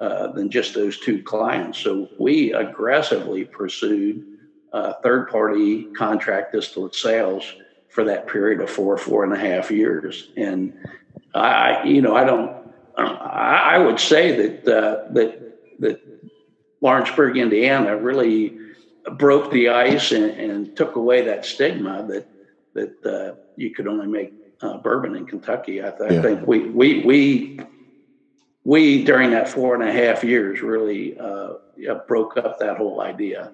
[0.00, 1.78] uh, than just those two clients.
[1.78, 4.26] So we aggressively pursued
[4.74, 7.54] uh, third party contract distillate sales
[7.88, 10.28] for that period of four, four and a half years.
[10.36, 10.74] And
[11.34, 12.54] I, you know, I don't,
[12.98, 15.53] I, I would say that, uh, that, that
[16.84, 18.58] Lawrenceburg, Indiana, really
[19.12, 22.28] broke the ice and, and took away that stigma that
[22.74, 25.82] that uh, you could only make uh, bourbon in Kentucky.
[25.82, 26.18] I, th- yeah.
[26.18, 27.60] I, think we we we
[28.64, 31.54] we during that four and a half years really uh,
[32.06, 33.52] broke up that whole idea.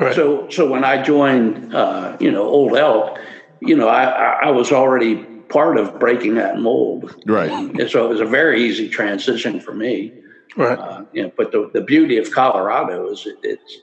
[0.00, 0.14] Right.
[0.14, 3.16] So so when I joined, uh, you know, Old Elk,
[3.60, 4.04] you know, I,
[4.46, 5.16] I was already
[5.48, 7.14] part of breaking that mold.
[7.26, 7.50] Right.
[7.50, 10.14] And so it was a very easy transition for me.
[10.56, 10.78] Right.
[10.78, 13.78] Uh, you know, but the, the beauty of Colorado is it, it's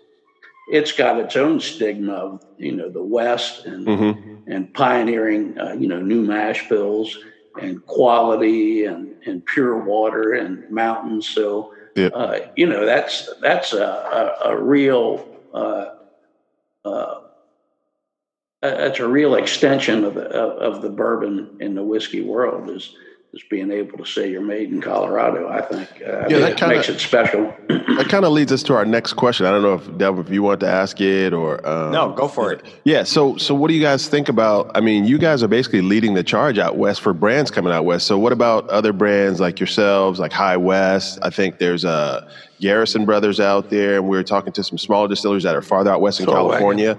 [0.71, 4.51] it's got its own stigma of you know the West and mm-hmm.
[4.51, 7.17] and pioneering uh, you know new mash bills
[7.59, 11.27] and quality and and pure water and mountains.
[11.27, 12.11] So yep.
[12.15, 15.95] uh, you know that's that's a, a, a real uh,
[16.85, 17.21] uh,
[18.61, 22.93] that's a real extension of the of, of the bourbon in the whiskey world is
[23.31, 26.75] just being able to say you're made in Colorado, I think, uh, yeah, that kinda,
[26.75, 27.53] makes it special.
[27.67, 29.45] that kind of leads us to our next question.
[29.45, 32.27] I don't know if Delvin, if you want to ask it or um, no, go
[32.27, 32.65] for it.
[32.85, 33.03] Yeah.
[33.03, 34.71] So, so what do you guys think about?
[34.73, 37.85] I mean, you guys are basically leading the charge out west for brands coming out
[37.85, 38.07] west.
[38.07, 41.19] So, what about other brands like yourselves, like High West?
[41.21, 44.79] I think there's a uh, Garrison Brothers out there, and we are talking to some
[44.79, 46.97] smaller distillers that are farther out west in so California.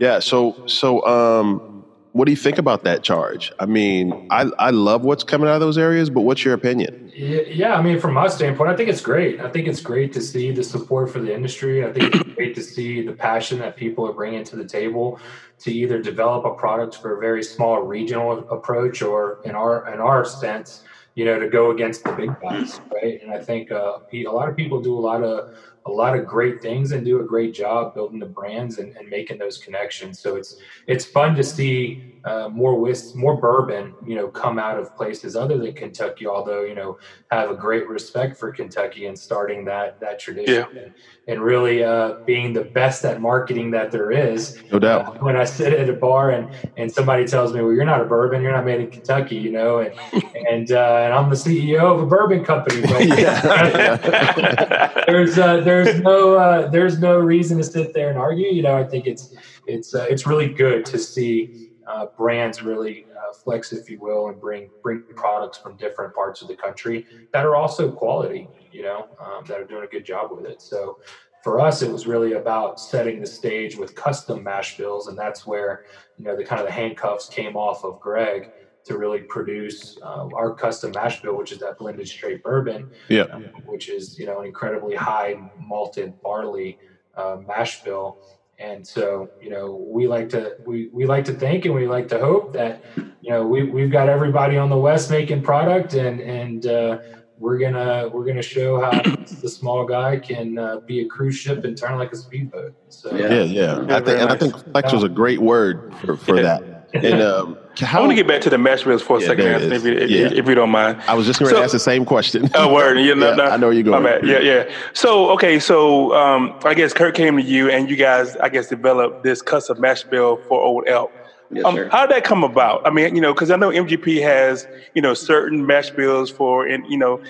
[0.00, 0.18] Yeah.
[0.18, 1.69] So, so um,
[2.12, 3.52] what do you think about that charge?
[3.60, 7.12] I mean, I, I love what's coming out of those areas, but what's your opinion?
[7.14, 9.40] Yeah, I mean, from my standpoint, I think it's great.
[9.40, 11.84] I think it's great to see the support for the industry.
[11.84, 15.20] I think it's great to see the passion that people are bringing to the table
[15.60, 20.00] to either develop a product for a very small regional approach, or in our in
[20.00, 20.82] our sense,
[21.14, 23.20] you know, to go against the big guys, right?
[23.22, 25.54] And I think uh, a lot of people do a lot of
[25.86, 29.08] a lot of great things and do a great job building the brands and, and
[29.08, 30.18] making those connections.
[30.20, 30.56] So it's
[30.86, 35.36] it's fun to see uh, more whis- more bourbon, you know, come out of places
[35.36, 36.26] other than Kentucky.
[36.26, 36.98] Although you know,
[37.30, 40.82] have a great respect for Kentucky and starting that that tradition yeah.
[40.82, 40.94] and,
[41.28, 44.62] and, really uh, being the best at marketing that there is.
[44.70, 45.16] No doubt.
[45.16, 48.02] Uh, when I sit at a bar and and somebody tells me, "Well, you're not
[48.02, 49.94] a bourbon, you're not made in Kentucky," you know, and
[50.50, 52.82] and uh, and I'm the CEO of a bourbon company.
[52.82, 53.00] But
[55.06, 58.48] there's uh, there's no uh, there's no reason to sit there and argue.
[58.48, 59.34] You know, I think it's
[59.66, 64.40] it's it's really good to see uh, brands really uh, flex, if you will, and
[64.40, 68.48] bring bring products from different parts of the country that are also quality.
[68.72, 70.62] You know, um, that are doing a good job with it.
[70.62, 71.00] So
[71.42, 75.46] for us, it was really about setting the stage with custom mash bills, and that's
[75.46, 75.84] where
[76.18, 78.50] you know the kind of the handcuffs came off of Greg
[78.84, 83.22] to really produce uh, our custom mash bill, which is that blended straight bourbon, yeah,
[83.22, 86.78] um, which is you know an incredibly high malted barley
[87.16, 88.18] uh, mash bill.
[88.60, 92.08] And so, you know, we like to we, we like to think and we like
[92.08, 92.84] to hope that,
[93.22, 96.98] you know, we we've got everybody on the West making product and and uh,
[97.38, 99.00] we're gonna we're gonna show how
[99.40, 102.74] the small guy can uh, be a cruise ship and turn like a speedboat.
[102.90, 103.96] So yeah, yeah, yeah.
[103.96, 106.62] I think and I think flex was a great word for, for that.
[106.92, 109.26] And um, how, I want to get back to the mash bills for a yeah,
[109.26, 111.00] second, Anthony, if, you, if, if, you don't mind.
[111.06, 112.50] I was just going to so, ask the same question.
[112.54, 112.98] Oh, word.
[112.98, 114.04] You know, yeah, no, I know you're going.
[114.26, 114.70] Yeah, yeah.
[114.92, 118.68] So, okay, so um, I guess Curt came to you, and you guys, I guess,
[118.68, 121.12] developed this custom mash bill for Old Elk.
[121.52, 122.86] Yes, um, how did that come about?
[122.86, 126.66] I mean, you know, because I know MGP has, you know, certain mash bills for,
[126.66, 127.20] and you know,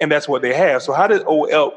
[0.00, 0.82] and that's what they have.
[0.82, 1.74] So how did Old Elk,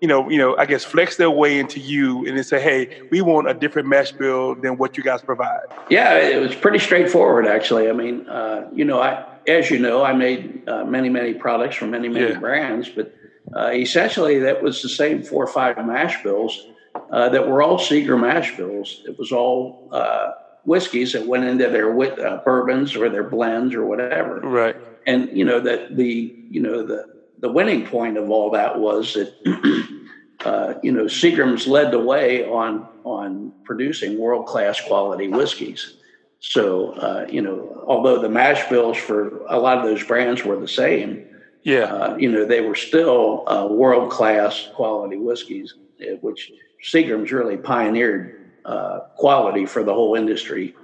[0.00, 3.02] you know, you know, I guess flex their way into you and then say, hey,
[3.10, 5.66] we want a different mash bill than what you guys provide?
[5.90, 7.88] Yeah, it was pretty straightforward, actually.
[7.88, 11.76] I mean, uh, you know, I as you know, I made uh, many, many products
[11.76, 12.38] for many, many yeah.
[12.38, 13.14] brands, but
[13.56, 16.66] uh, essentially that was the same four or five mash bills
[17.10, 19.02] uh, that were all Seagram mash bills.
[19.06, 20.32] It was all uh,
[20.64, 24.40] whiskeys that went into their uh, bourbons or their blends or whatever.
[24.40, 24.76] Right.
[25.06, 27.06] And you know that the you know the
[27.40, 29.34] the winning point of all that was that
[30.44, 35.94] uh, you know Seagram's led the way on on producing world class quality whiskeys.
[36.40, 40.58] So uh, you know, although the mash bills for a lot of those brands were
[40.58, 41.26] the same,
[41.62, 46.52] yeah, uh, you know, they were still uh, world class quality whiskeys, eh, which
[46.84, 50.74] Seagram's really pioneered uh, quality for the whole industry.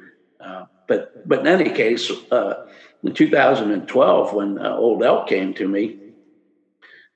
[0.41, 5.99] Uh, but but in any case, in 2012, when Old Elk came to me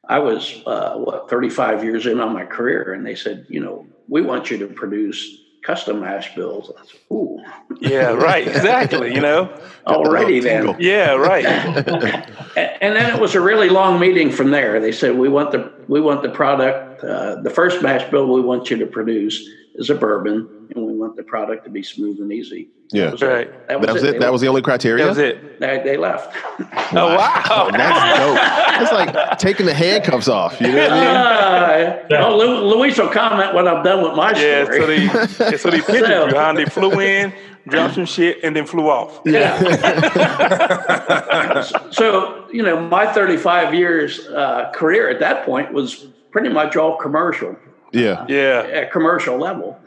[0.09, 3.87] I was uh, what 35 years in on my career, and they said, you know,
[4.09, 6.73] we want you to produce custom mash bills.
[6.75, 7.45] Said, Ooh,
[7.79, 9.15] yeah, right, exactly.
[9.15, 9.53] You know,
[9.87, 11.45] already then, yeah, right.
[12.57, 14.81] and then it was a really long meeting from there.
[14.81, 17.05] They said, we want the we want the product.
[17.05, 19.47] Uh, the first mash bill we want you to produce
[19.79, 22.68] is a bourbon, and we want the product to be smooth and easy.
[22.91, 23.47] Yeah, that was right.
[23.47, 23.68] It.
[23.68, 24.14] That was, that was it.
[24.14, 24.20] it.
[24.20, 25.05] That was the only criteria.
[25.05, 25.61] That was it.
[25.61, 26.35] They, they left.
[26.95, 28.83] oh wow, that's dope.
[28.83, 30.61] It's like taking the handcuffs off.
[30.61, 31.09] You know what I mean?
[31.09, 35.05] Uh, well, Luis will comment when I'm done with my yeah, story.
[35.05, 36.35] Yeah, so they so they pictured so, you.
[36.35, 36.53] Huh?
[36.55, 37.33] They flew in,
[37.68, 39.20] dropped some shit, and then flew off.
[39.24, 39.61] Yeah.
[41.91, 46.97] so you know, my 35 years uh, career at that point was pretty much all
[46.97, 47.55] commercial.
[47.93, 49.78] Yeah, uh, yeah, at commercial level.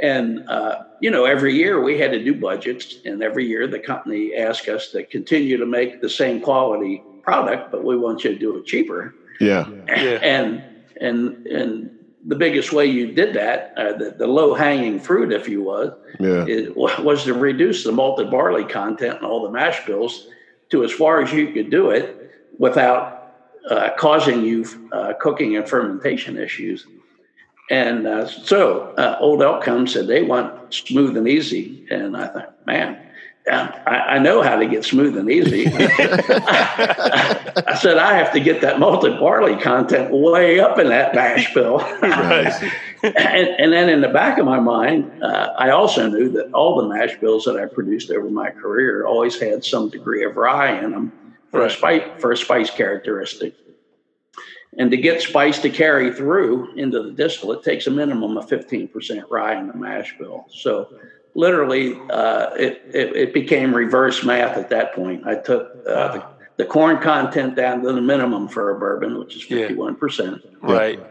[0.00, 3.78] And, uh, you know, every year we had to do budgets, and every year the
[3.78, 8.32] company asked us to continue to make the same quality product, but we want you
[8.32, 9.14] to do it cheaper.
[9.40, 9.68] Yeah.
[9.88, 10.62] And,
[11.00, 15.48] and, and, the biggest way you did that, uh, the, the low hanging fruit, if
[15.48, 16.44] you would, yeah.
[16.46, 20.28] it, was to reduce the malted barley content in all the mash bills
[20.70, 23.34] to as far as you could do it without
[23.68, 26.86] uh, causing you uh, cooking and fermentation issues.
[27.72, 32.26] And uh, so uh, Old Elk comes said they want smooth and easy, and I
[32.28, 32.98] thought, man,
[33.50, 35.66] I, I, know how to get smooth and easy.
[35.72, 35.78] I
[37.80, 41.80] said I have to get that malted barley content way up in that mash bill.
[42.02, 42.54] and,
[43.02, 46.88] and, then in the back of my mind, uh, I also knew that all the
[46.94, 50.90] mash bills that I produced over my career always had some degree of rye in
[50.90, 51.10] them
[51.50, 51.70] for right.
[51.70, 53.54] a spice for a spice characteristic.
[54.78, 58.48] And to get spice to carry through into the distillate, it takes a minimum of
[58.48, 60.46] 15% rye in the mash bill.
[60.50, 60.88] So
[61.34, 65.26] literally, uh, it, it, it, became reverse math at that point.
[65.26, 69.36] I took uh, the, the, corn content down to the minimum for a bourbon, which
[69.36, 70.42] is 51%.
[70.42, 70.50] Yeah.
[70.62, 71.06] Right.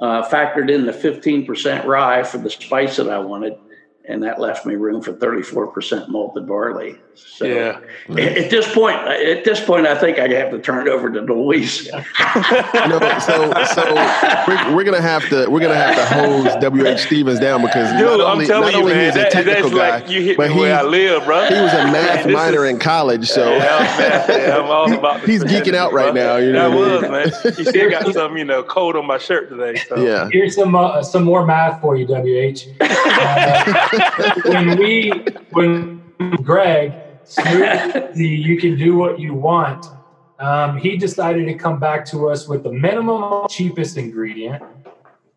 [0.00, 3.56] Uh, factored in the 15% rye for the spice that I wanted
[4.06, 6.98] and that left me room for 34% malted barley.
[7.16, 7.80] So yeah.
[8.10, 11.20] at this point, at this point, I think I have to turn it over to
[11.20, 11.90] Luis.
[11.92, 12.00] no,
[13.20, 13.94] so so
[14.46, 16.86] we're, we're, gonna have to we're gonna have to hose W.
[16.86, 17.00] H.
[17.00, 20.20] Stevens down because Dude, not only, not you, man, he's a technical guy, like you
[20.20, 21.46] hit but he, where I live, bro.
[21.46, 25.24] He was a math minor is, in college, so yeah, I'm all about.
[25.24, 26.36] he's geeking out right now.
[26.36, 27.54] You know, I was man.
[27.58, 29.80] You see, I got some you know coat on my shirt today.
[29.88, 29.96] So.
[29.96, 30.28] Yeah.
[30.30, 32.36] Here's some uh, some more math for you, W.
[32.36, 32.68] H.
[33.18, 35.10] Uh, when we
[35.50, 36.02] when
[36.42, 37.05] Greg the
[38.14, 39.86] you can do what you want.
[40.38, 44.62] Um, he decided to come back to us with the minimum cheapest ingredient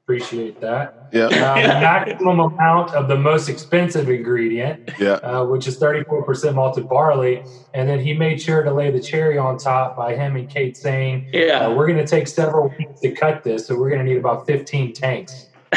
[0.09, 1.09] Appreciate that.
[1.13, 1.27] Yeah.
[1.27, 5.13] The maximum amount of the most expensive ingredient, yeah.
[5.21, 7.43] Uh, which is 34% malted barley.
[7.75, 10.75] And then he made sure to lay the cherry on top by him and Kate
[10.75, 14.03] saying, Yeah, uh, we're going to take several weeks to cut this, so we're going
[14.03, 15.48] to need about 15 tanks.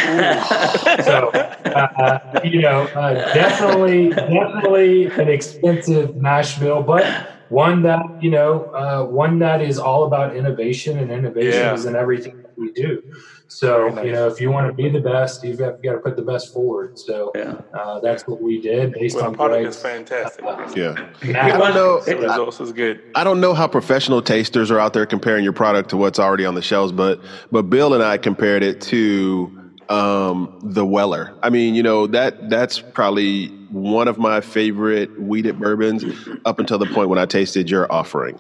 [1.05, 7.05] so, uh, you know, uh, definitely, definitely an expensive mash bill, but
[7.53, 11.75] one that you know, uh, one that is all about innovation, and innovation yeah.
[11.75, 13.03] is in everything that we do.
[13.49, 14.07] So, nice.
[14.07, 16.23] you know, if you want to be the best, you've got, got to put the
[16.23, 16.99] best forward.
[16.99, 17.61] So, yeah.
[17.75, 20.43] uh, that's what we did based well, on product Greg's, is fantastic.
[20.43, 22.01] Uh, yeah, I don't know.
[22.01, 23.03] The results is good.
[23.15, 26.47] I don't know how professional tasters are out there comparing your product to what's already
[26.47, 27.21] on the shelves, but
[27.51, 31.35] but Bill and I compared it to um, the Weller.
[31.43, 36.05] I mean, you know that that's probably one of my favorite wheated bourbons
[36.45, 38.39] up until the point when I tasted your offering.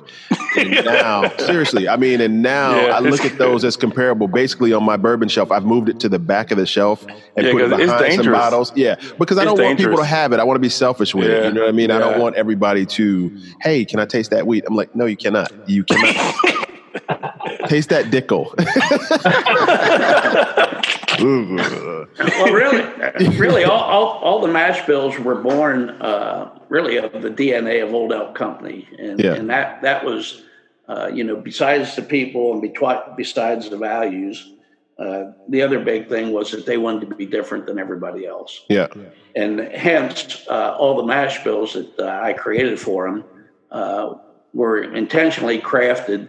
[0.59, 2.97] And now, seriously, I mean, and now yeah.
[2.97, 4.29] I look at those as comparable.
[4.29, 7.47] Basically, on my bourbon shelf, I've moved it to the back of the shelf and
[7.47, 8.73] yeah, put it behind some bottles.
[8.77, 10.41] Yeah, because I don't want people to have it.
[10.41, 11.37] I want to be selfish with yeah.
[11.37, 11.45] it.
[11.47, 11.91] You know what I mean?
[11.91, 14.65] I don't want everybody to, hey, can I taste that wheat?
[14.67, 15.51] I'm like, no, you cannot.
[15.69, 16.35] You cannot.
[17.69, 18.55] taste that dickle.
[22.19, 22.83] well, really,
[23.39, 27.95] really, all, all, all, the mash bills were born uh, really of the DNA of
[27.95, 29.35] Old Elk Company, and, yeah.
[29.35, 30.43] and that that was,
[30.89, 34.53] uh, you know, besides the people and besides the values,
[34.99, 38.65] uh, the other big thing was that they wanted to be different than everybody else.
[38.69, 38.89] Yeah,
[39.37, 43.25] and hence uh, all the mash bills that uh, I created for them
[43.71, 44.15] uh,
[44.53, 46.29] were intentionally crafted.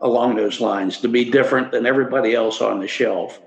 [0.00, 3.40] along those lines to be different than everybody else on the shelf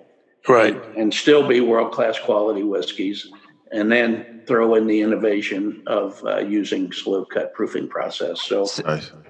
[0.47, 0.75] right.
[0.75, 3.31] And, and still be world class quality whiskeys
[3.71, 8.65] and then throw in the innovation of uh, using slow cut proofing process so.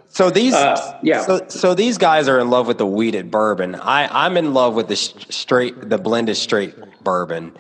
[0.10, 1.22] So these uh, yeah.
[1.26, 3.76] so, so these guys are in love with the wheated bourbon.
[3.76, 7.58] I i'm in love with the straight the blended straight bourbon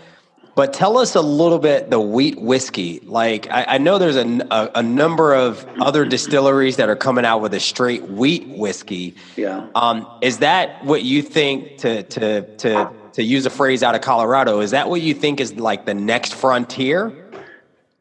[0.57, 2.99] but tell us a little bit the wheat whiskey.
[3.01, 7.25] Like I, I know there's a, a, a, number of other distilleries that are coming
[7.25, 9.13] out with a straight wheat whiskey.
[9.35, 9.67] Yeah.
[9.75, 14.01] Um, is that what you think to to to to use a phrase out of
[14.01, 17.13] Colorado, is that what you think is like the next frontier?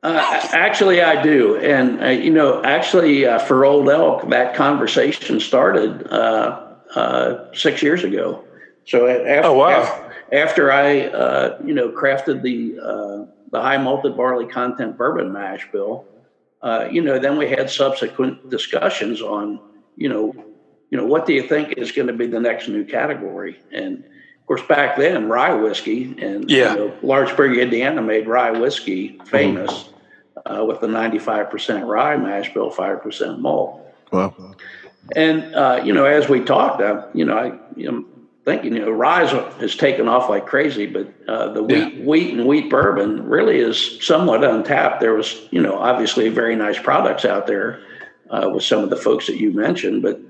[0.02, 0.18] Uh,
[0.52, 1.56] actually, I do.
[1.56, 7.82] And, uh, you know, actually, uh, for Old Elk, that conversation started uh, uh, six
[7.82, 8.44] years ago.
[8.86, 9.70] So after, oh, wow.
[9.70, 15.70] after, after I, uh, you know, crafted the, the high malted barley content bourbon mash
[15.72, 16.04] bill,
[16.90, 19.60] you know, then we had subsequent discussions on,
[19.96, 20.34] you know,
[20.90, 23.58] you know, what do you think is going to be the next new category?
[23.72, 26.72] And, of course, back then, rye whiskey and yeah.
[26.72, 29.90] you know, Lawrenceburg, Indiana made rye whiskey famous
[30.44, 33.80] uh, with the 95% rye mash bill, 5% malt.
[34.12, 34.54] Wow.
[35.14, 38.04] And, uh, you know, as we talked, uh, you know, I, you know,
[38.46, 42.04] thinking, you know, rye has taken off like crazy, but uh, the wheat, yeah.
[42.04, 45.00] wheat and wheat bourbon really is somewhat untapped.
[45.00, 47.82] There was, you know, obviously very nice products out there
[48.30, 50.20] uh, with some of the folks that you mentioned, but,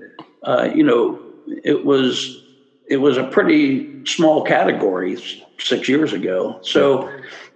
[0.43, 1.21] uh, you know,
[1.63, 2.43] it was
[2.89, 5.17] it was a pretty small category
[5.59, 6.59] six years ago.
[6.61, 7.09] So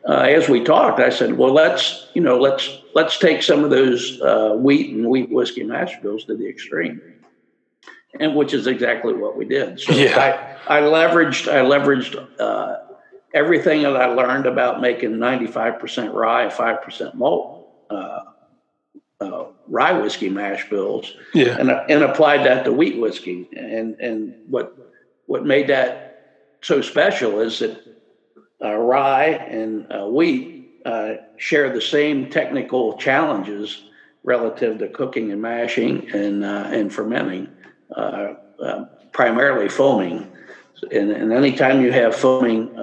[0.07, 3.69] uh, as we talked, I said, well, let's you know let's let's take some of
[3.69, 7.01] those uh, wheat and wheat whiskey mash bills to the extreme,
[8.19, 9.79] and which is exactly what we did.
[9.79, 10.57] So yeah.
[10.67, 12.77] I, I leveraged I leveraged uh,
[13.33, 17.67] everything that I learned about making ninety five percent rye, five percent malt.
[17.89, 18.19] Uh,
[19.21, 21.55] uh, rye whiskey mash bills, yeah.
[21.59, 23.47] and and applied that to wheat whiskey.
[23.55, 24.75] And and what
[25.27, 27.79] what made that so special is that
[28.63, 33.83] uh, rye and uh, wheat uh, share the same technical challenges
[34.23, 37.47] relative to cooking and mashing and uh, and fermenting,
[37.95, 38.33] uh,
[38.63, 40.31] uh, primarily foaming.
[40.91, 42.75] And, and anytime you have foaming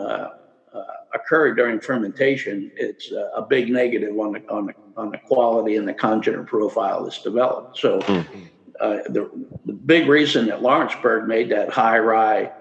[1.14, 5.88] occur during fermentation, it's a big negative on the, on the on the quality and
[5.88, 7.78] the congener profile that's developed.
[7.78, 8.00] So.
[8.00, 8.44] Mm-hmm
[8.80, 9.30] uh, the,
[9.66, 12.52] the, big reason that Lawrenceburg made that high rye,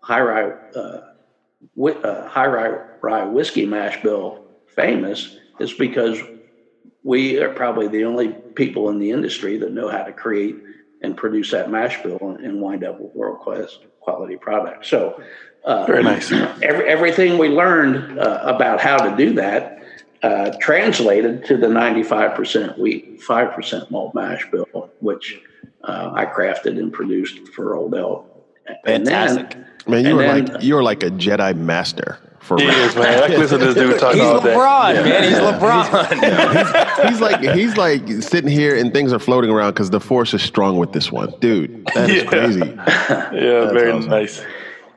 [0.00, 1.00] high rye, uh,
[1.86, 4.44] uh, high rye, rye whiskey mash bill
[4.74, 6.20] famous is because
[7.02, 10.56] we are probably the only people in the industry that know how to create
[11.04, 14.88] and produce that mash bill and, and wind up with world class quality products.
[14.88, 15.22] So,
[15.64, 16.30] uh, very nice.
[16.32, 19.82] Every, everything we learned uh, about how to do that
[20.22, 25.40] uh, translated to the 95% wheat, 5% malt mash bill, which
[25.84, 28.30] uh, I crafted and produced for Old Elk.
[28.86, 29.50] Fantastic.
[29.50, 32.18] Then, man, you were then, like you were like a Jedi master.
[32.44, 33.32] For he is, man.
[33.32, 34.54] I listen to this dude talk he's all day.
[34.54, 35.02] LeBron, yeah.
[35.02, 35.22] man.
[35.22, 36.22] He's LeBron.
[36.22, 36.96] yeah.
[37.08, 40.34] he's, he's, like he's like sitting here and things are floating around because the force
[40.34, 41.86] is strong with this one, dude.
[41.94, 42.28] That is yeah.
[42.28, 42.60] crazy.
[42.60, 44.10] yeah, That's very awesome.
[44.10, 44.44] nice.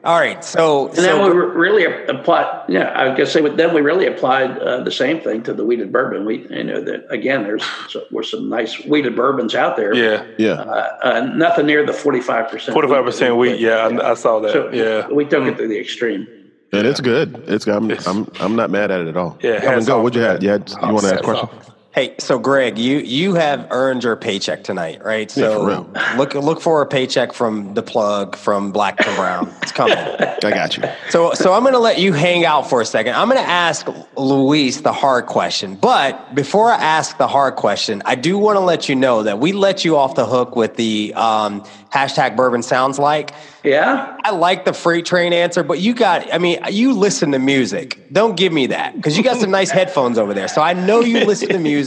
[0.03, 0.43] All right.
[0.43, 2.65] So, and so, then we really applied.
[2.67, 5.65] Yeah, I was gonna say, then we really applied uh, the same thing to the
[5.65, 6.25] wheated bourbon.
[6.25, 9.93] We, you know, that again, there's so, there's some nice wheated bourbons out there.
[9.95, 10.51] Yeah, yeah.
[10.51, 12.73] Uh, uh, nothing near the forty five percent.
[12.73, 13.59] Forty five percent wheat.
[13.59, 14.53] Yeah, I, I, saw that.
[14.53, 15.51] So yeah, we took mm.
[15.51, 16.27] it to the extreme.
[16.73, 17.43] And it's good.
[17.47, 19.37] It's I'm, I'm I'm not mad at it at all.
[19.41, 20.01] Yeah, Come and go.
[20.01, 20.43] What'd you have?
[20.43, 21.66] You had, you want to ask a question?
[21.97, 25.31] Hey, so Greg, you you have earned your paycheck tonight, right?
[25.31, 29.51] So yeah, look look for a paycheck from the plug from Black and Brown.
[29.63, 29.97] It's coming.
[29.97, 30.83] I got you.
[31.09, 33.15] So so I'm going to let you hang out for a second.
[33.15, 38.03] I'm going to ask Luis the hard question, but before I ask the hard question,
[38.05, 40.75] I do want to let you know that we let you off the hook with
[40.75, 43.31] the um, hashtag Bourbon sounds like.
[43.63, 44.17] Yeah.
[44.23, 48.11] I like the freight train answer, but you got, I mean, you listen to music.
[48.11, 50.47] Don't give me that because you got some nice headphones over there.
[50.47, 51.86] So I know you listen to music.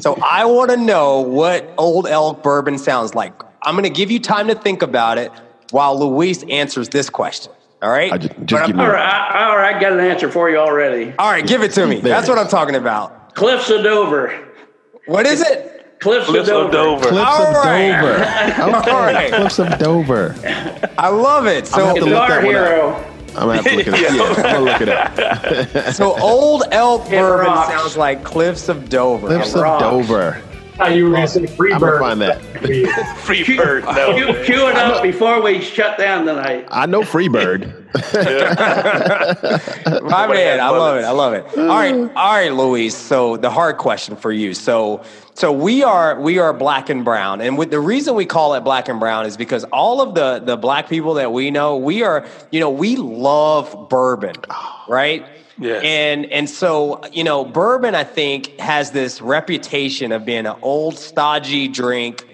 [0.00, 3.32] So I want to know what Old Elk bourbon sounds like.
[3.62, 5.32] I'm going to give you time to think about it
[5.70, 7.52] while Luis answers this question.
[7.82, 8.12] All right.
[8.12, 9.76] I just, just all, right all right.
[9.76, 11.12] I got an answer for you already.
[11.18, 11.46] All right.
[11.46, 12.00] Give it to me.
[12.00, 13.34] That's what I'm talking about.
[13.34, 14.48] Cliffs of Dover.
[15.06, 15.98] What is it?
[16.00, 17.08] Cliffs, Cliffs of, Dover.
[17.08, 17.90] Cliffs All of right.
[18.56, 18.76] Dover.
[18.78, 18.90] Okay.
[18.90, 19.32] All right.
[19.32, 20.34] Cliffs of Dover.
[20.98, 21.66] I love it.
[21.66, 23.15] So I'm Guitar Hero.
[23.36, 24.00] I'm gonna have to look it up.
[24.16, 24.80] Yeah, I'm gonna look
[25.74, 25.94] it up.
[25.94, 29.26] so Old Elk Bourbon sounds like Cliffs of Dover.
[29.28, 30.42] Cliffs of Dover.
[30.78, 32.00] Oh, you were going to say free I'm bird.
[32.00, 33.16] Gonna find that.
[33.20, 33.84] free bird.
[33.84, 34.14] No.
[34.14, 36.68] Cue, cue it up before we shut down tonight.
[36.70, 37.85] I know free bird.
[40.02, 41.04] My man, I love it.
[41.04, 41.58] I love it.
[41.58, 42.96] All right, all right, Luis.
[42.96, 44.54] So the hard question for you.
[44.54, 45.02] So
[45.34, 48.60] so we are we are black and brown, and with the reason we call it
[48.60, 52.02] black and brown is because all of the the black people that we know, we
[52.02, 54.36] are you know we love bourbon,
[54.88, 55.24] right?
[55.58, 55.76] Yeah.
[55.76, 60.98] And and so, you know, bourbon I think has this reputation of being an old
[60.98, 62.26] stodgy drink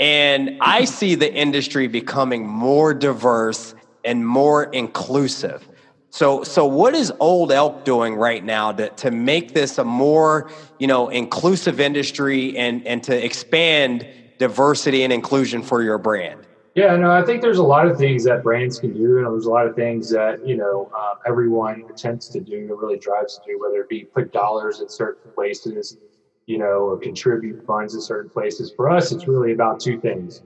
[0.00, 3.74] and I see the industry becoming more diverse
[4.04, 5.68] and more inclusive.
[6.10, 10.48] So so what is Old Elk doing right now to to make this a more,
[10.78, 14.06] you know, inclusive industry and and to expand
[14.38, 16.46] diversity and inclusion for your brand?
[16.74, 19.46] Yeah, no, I think there's a lot of things that brands can do, and there's
[19.46, 23.38] a lot of things that you know uh, everyone attempts to do and really drives
[23.38, 25.96] to do, whether it be put dollars in certain places,
[26.46, 28.72] you know, or contribute funds in certain places.
[28.74, 30.42] For us, it's really about two things.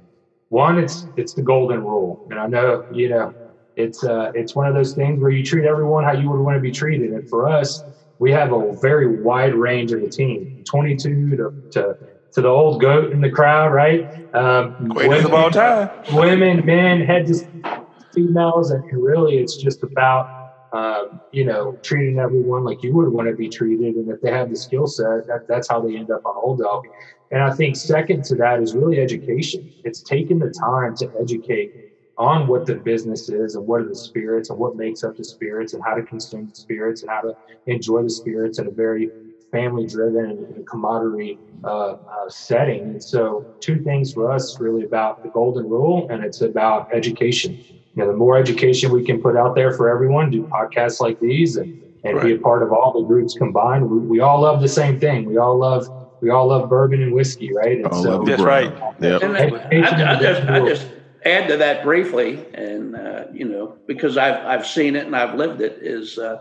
[0.50, 3.34] One, it's it's the golden rule, and I know you know
[3.78, 6.56] it's uh, it's one of those things where you treat everyone how you would want
[6.56, 7.84] to be treated, and for us,
[8.18, 11.96] we have a very wide range of the team, 22 to, to
[12.32, 14.10] to the old goat in the crowd, right?
[14.34, 15.90] Um, women, of all time.
[16.12, 20.32] Women, men, head to females, and really, it's just about
[20.72, 24.32] um, you know treating everyone like you would want to be treated, and if they
[24.32, 26.84] have the skill set, that, that's how they end up on Old Elk.
[27.30, 29.70] And I think second to that is really education.
[29.84, 31.74] It's taking the time to educate
[32.18, 35.24] on what the business is and what are the spirits and what makes up the
[35.24, 38.70] spirits and how to consume the spirits and how to enjoy the spirits in a
[38.70, 39.10] very
[39.50, 41.96] family driven and camaraderie uh, uh,
[42.28, 42.82] setting.
[42.82, 47.64] And so, two things for us really about the golden rule, and it's about education.
[47.94, 51.18] You know, the more education we can put out there for everyone, do podcasts like
[51.20, 52.24] these, and, and right.
[52.24, 53.88] be a part of all the groups combined.
[53.88, 55.24] We, we, all love the same thing.
[55.24, 55.88] We all love
[56.20, 57.78] we all love bourbon and whiskey, right?
[57.78, 58.72] And so, that's right.
[59.00, 59.18] Yeah.
[59.22, 60.86] I, I, just, I just
[61.30, 65.34] add to that briefly, and uh, you know, because I've I've seen it and I've
[65.34, 65.78] lived it.
[65.80, 66.40] Is uh,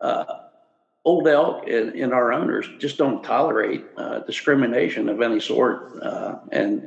[0.00, 0.24] uh,
[1.06, 6.02] Old Elk and, and, our owners just don't tolerate uh, discrimination of any sort.
[6.02, 6.82] Uh, and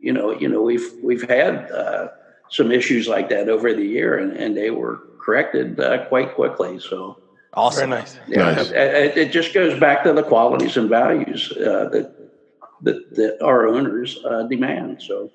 [0.00, 2.08] you know, you know, we've we've had uh,
[2.48, 6.78] some issues like that over the year, and, and they were corrected uh, quite quickly.
[6.78, 7.18] So
[7.54, 8.18] awesome, Very nice.
[8.28, 8.70] Yeah, nice.
[8.70, 12.14] It, it, just goes back to the qualities and values uh, that,
[12.82, 15.02] that that our owners uh, demand.
[15.02, 15.30] So.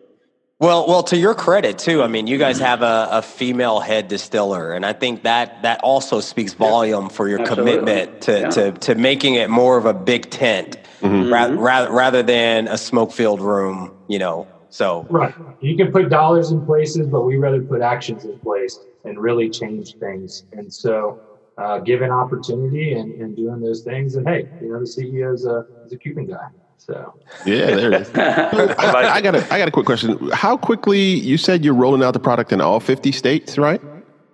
[0.57, 2.01] Well, well, to your credit too.
[2.01, 5.81] I mean, you guys have a, a female head distiller, and I think that that
[5.81, 7.73] also speaks volume for your Absolutely.
[7.73, 8.49] commitment to, yeah.
[8.51, 11.31] to to making it more of a big tent mm-hmm.
[11.31, 13.91] rather, rather rather than a smoke filled room.
[14.07, 15.35] You know, so right.
[15.59, 19.49] You can put dollars in places, but we rather put actions in place and really
[19.49, 20.45] change things.
[20.53, 21.19] And so,
[21.57, 25.45] uh, given opportunity and, and doing those things, and hey, you know, the CEO is
[25.45, 26.47] a is a Cuban guy.
[26.77, 27.13] So
[27.45, 28.11] yeah, there it is.
[28.15, 30.29] I, I, got a I got a quick question.
[30.31, 33.81] How quickly you said you're rolling out the product in all 50 states, right?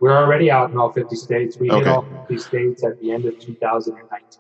[0.01, 1.57] We're already out in all 50 states.
[1.57, 1.79] We okay.
[1.79, 4.39] hit all 50 states at the end of 2019.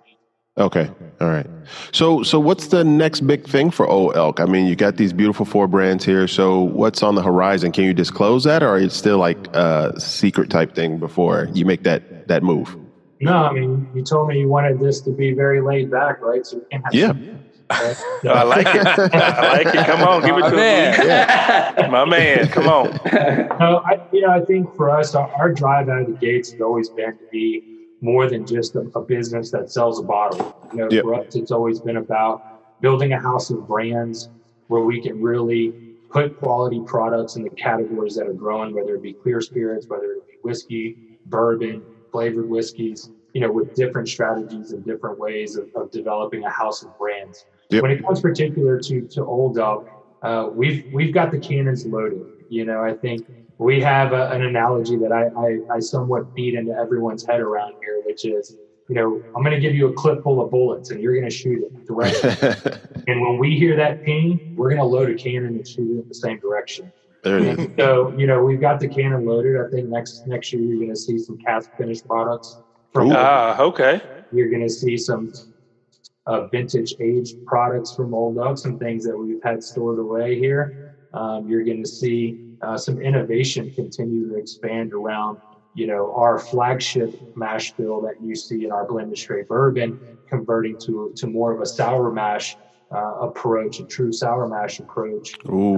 [0.57, 0.91] Okay.
[1.21, 1.47] All right.
[1.93, 4.41] So so what's the next big thing for Old Elk?
[4.41, 6.27] I mean, you got these beautiful four brands here.
[6.27, 7.71] So what's on the horizon?
[7.71, 11.83] Can you disclose that or it's still like a secret type thing before you make
[11.83, 12.75] that that move?
[13.21, 16.45] No, I mean, you told me you wanted this to be very laid back, right?
[16.45, 17.13] So we can have yeah.
[18.23, 18.85] No, I like it.
[18.87, 19.85] I like it.
[19.85, 20.99] Come on, give it to man.
[21.05, 21.87] Yeah.
[21.89, 22.99] My man, come on.
[23.59, 26.51] No, I, you know, I think for us, our, our, drive out of the gates
[26.51, 30.55] has always been to be more than just a, a business that sells a bottle.
[30.71, 31.03] You know, yep.
[31.03, 34.29] for us, it's always been about building a house of brands
[34.67, 35.71] where we can really
[36.09, 40.11] put quality products in the categories that are growing, whether it be clear spirits, whether
[40.11, 40.97] it be whiskey,
[41.27, 46.49] bourbon, flavored whiskeys, you know, with different strategies and different ways of, of developing a
[46.49, 47.45] house of brands.
[47.71, 47.83] Yep.
[47.83, 49.89] When it comes particular to to Old Elk,
[50.21, 52.25] uh, we've we've got the cannons loaded.
[52.49, 53.25] You know, I think
[53.57, 57.75] we have a, an analogy that I, I I somewhat beat into everyone's head around
[57.81, 58.57] here, which is,
[58.89, 61.29] you know, I'm going to give you a clip full of bullets and you're going
[61.29, 62.81] to shoot it directly.
[63.07, 66.01] and when we hear that ping, we're going to load a cannon and shoot it
[66.01, 66.91] in the same direction.
[67.23, 69.55] so, you know, we've got the cannon loaded.
[69.55, 72.59] I think next next year you're going to see some cask finished products
[72.91, 73.11] from.
[73.13, 74.01] Ah, uh, okay.
[74.33, 75.31] You're going to see some
[76.25, 80.75] uh, vintage aged products from Old Elk, some things that we've had stored away here.
[81.13, 85.39] Um, you're going to see uh, some innovation continue to expand around,
[85.73, 89.99] you know, our flagship mash bill that you see in our blended straight bourbon,
[90.29, 92.57] converting to to more of a sour mash
[92.93, 95.31] uh, approach, a true sour mash approach,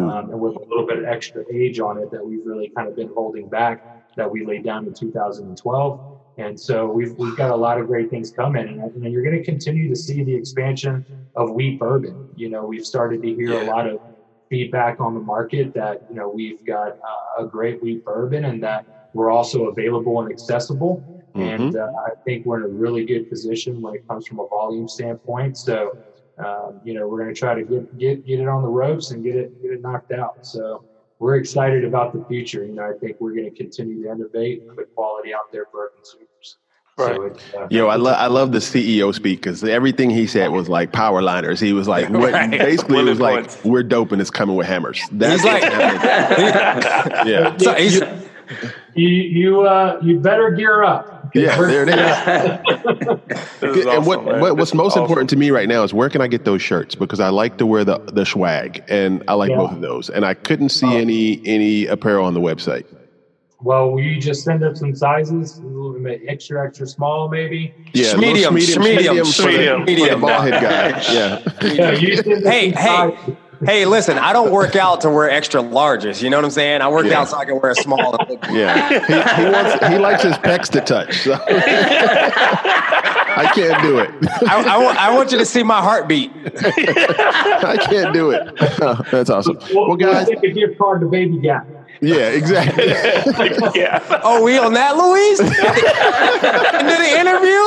[0.09, 2.87] um, and with a little bit of extra age on it that we've really kind
[2.87, 3.83] of been holding back
[4.17, 5.99] that we laid down in 2012.
[6.37, 9.37] And so we've, we've got a lot of great things coming, and, and you're going
[9.37, 11.05] to continue to see the expansion
[11.35, 12.29] of wheat bourbon.
[12.35, 13.63] You know, we've started to hear yeah.
[13.63, 13.99] a lot of
[14.49, 18.61] feedback on the market that you know we've got uh, a great wheat bourbon and
[18.63, 21.03] that we're also available and accessible.
[21.35, 21.41] Mm-hmm.
[21.41, 24.47] And uh, I think we're in a really good position when it comes from a
[24.47, 25.57] volume standpoint.
[25.57, 25.97] So
[26.37, 29.11] um, you know, we're going to try to get, get, get it on the ropes
[29.11, 30.45] and get it, get it knocked out.
[30.45, 30.83] So
[31.23, 32.65] we're excited about the future.
[32.65, 35.65] You know, I think we're going to continue to innovate and put quality out there
[35.71, 36.57] for our consumers.
[36.97, 37.41] Right.
[37.51, 40.67] So uh, Yo, I love I love the CEO speak because everything he said was
[40.69, 41.59] like power liners.
[41.59, 42.51] He was like, what, right.
[42.51, 43.55] basically, it was points.
[43.55, 45.63] like, "We're dope and it's coming with hammers." That's he's like,
[47.25, 47.57] yeah.
[47.57, 48.01] So you,
[48.93, 51.12] you you uh, you better gear up.
[51.33, 53.85] Yeah, there it is.
[53.87, 55.03] and what, what what's most awesome.
[55.03, 57.57] important to me right now is where can I get those shirts because I like
[57.57, 59.57] to wear the the swag and I like yeah.
[59.57, 60.97] both of those and I couldn't see oh.
[60.97, 62.85] any any apparel on the website.
[63.63, 65.57] Well, will you just send up some sizes?
[65.57, 67.73] A little bit extra, extra small, maybe.
[67.93, 71.01] Yeah, medium, medium, medium, medium, medium, ball head guy.
[71.13, 71.41] Yeah.
[71.61, 71.95] yeah
[72.41, 73.37] hey, hey.
[73.65, 76.21] Hey, listen, I don't work out to wear extra larges.
[76.21, 76.81] You know what I'm saying?
[76.81, 77.21] I work yeah.
[77.21, 78.17] out so I can wear a small.
[78.51, 81.19] yeah, he, he, wants, he likes his pecs to touch.
[81.19, 81.39] So.
[83.35, 84.09] I can't do it.
[84.47, 86.31] I, I, want, I want you to see my heartbeat.
[86.35, 88.43] I can't do it.
[88.85, 89.57] Oh, that's awesome.
[89.73, 91.65] Well, well guys, I think a gift card to Baby Gap.
[92.01, 92.87] Yeah, exactly.
[93.79, 94.21] yeah.
[94.23, 95.39] Oh, we on that, Luis?
[95.39, 95.53] Into
[96.99, 97.63] the interview?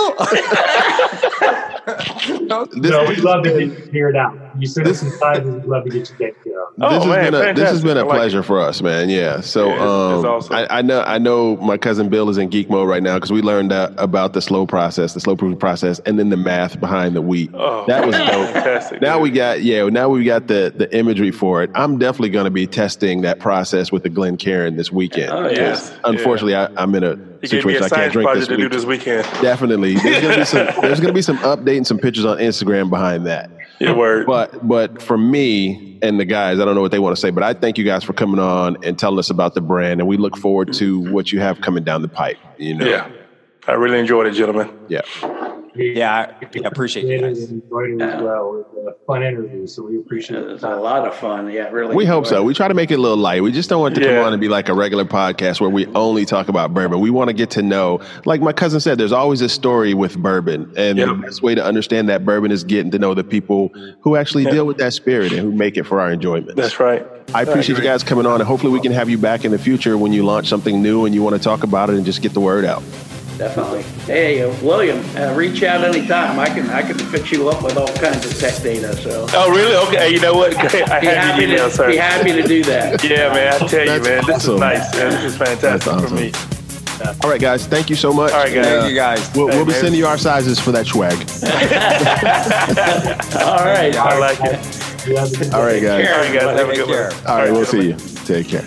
[2.46, 4.45] no, we'd love to hear you cleared out.
[4.58, 6.74] You send us some sizes, we'd love to get you taken care of.
[6.76, 9.08] This oh, has man, been a, this has been a pleasure for us, man.
[9.08, 9.40] Yeah.
[9.40, 10.54] So yeah, um, awesome.
[10.54, 13.32] I, I, know I know my cousin Bill is in geek mode right now because
[13.32, 16.78] we learned uh, about the slow process, the slow proofing process, and then the math
[16.78, 17.50] behind the wheat.
[17.54, 18.28] Oh, that was dope.
[18.28, 19.22] Fantastic, now dude.
[19.22, 19.88] we got yeah.
[19.88, 21.70] Now we got the the imagery for it.
[21.74, 25.30] I'm definitely going to be testing that process with the Glencairn this weekend.
[25.30, 25.96] Oh, yes.
[26.04, 26.68] Unfortunately, yeah.
[26.76, 27.16] I, am in a
[27.52, 29.22] you situation I can't drink this, to do this weekend.
[29.42, 29.94] Definitely.
[29.94, 33.26] There's gonna be some there's gonna be some update and some pictures on Instagram behind
[33.26, 33.50] that.
[33.80, 34.26] Yeah, word.
[34.26, 37.30] But but for me and the guys, I don't know what they want to say,
[37.30, 40.08] but I thank you guys for coming on and telling us about the brand, and
[40.08, 42.38] we look forward to what you have coming down the pipe.
[42.58, 42.86] You know.
[42.86, 43.10] Yeah.
[43.68, 44.70] I really enjoyed it, gentlemen.
[44.88, 45.00] Yeah.
[45.76, 47.24] Yeah, I, appreciate it.
[47.24, 48.54] Enjoyed it as well.
[48.60, 50.48] It was a fun interview, so we appreciate it.
[50.48, 51.50] It was a lot of fun.
[51.50, 51.94] Yeah, really.
[51.94, 52.42] We hope so.
[52.42, 52.44] It.
[52.44, 53.42] We try to make it a little light.
[53.42, 54.16] We just don't want it to yeah.
[54.16, 57.00] come on and be like a regular podcast where we only talk about bourbon.
[57.00, 60.16] We want to get to know, like my cousin said, there's always a story with
[60.16, 61.08] bourbon, and yep.
[61.08, 63.68] the best way to understand that bourbon is getting to know the people
[64.00, 64.52] who actually yep.
[64.52, 66.56] deal with that spirit and who make it for our enjoyment.
[66.56, 67.06] That's right.
[67.34, 69.50] I appreciate I you guys coming on, and hopefully we can have you back in
[69.50, 72.04] the future when you launch something new and you want to talk about it and
[72.04, 72.82] just get the word out.
[73.38, 73.82] Definitely.
[74.06, 76.38] Hey, uh, William, uh, reach out anytime.
[76.38, 78.96] I can I can fix you up with all kinds of tech data.
[78.96, 79.26] So.
[79.34, 79.76] Oh, really?
[79.88, 80.10] Okay.
[80.10, 80.56] You know what?
[80.56, 81.90] I be have happy email, to, sir.
[81.90, 83.04] Be happy to do that.
[83.08, 83.62] yeah, man.
[83.62, 84.94] I tell you, man, this is nice.
[84.94, 85.10] Man.
[85.10, 86.08] This is fantastic awesome.
[86.08, 86.32] for me.
[87.22, 87.66] All right, guys.
[87.66, 88.32] Thank you so much.
[88.32, 88.64] All right, guys.
[88.64, 89.30] Thank you, guys.
[89.34, 91.12] We'll, hey, we'll be sending you our sizes for that swag.
[93.42, 93.94] all right.
[93.94, 95.52] I like it.
[95.52, 96.02] All right, guys.
[96.02, 96.58] All right, guys.
[96.58, 97.26] Have a good one.
[97.26, 97.96] All right, we'll see you.
[98.24, 98.66] Take care.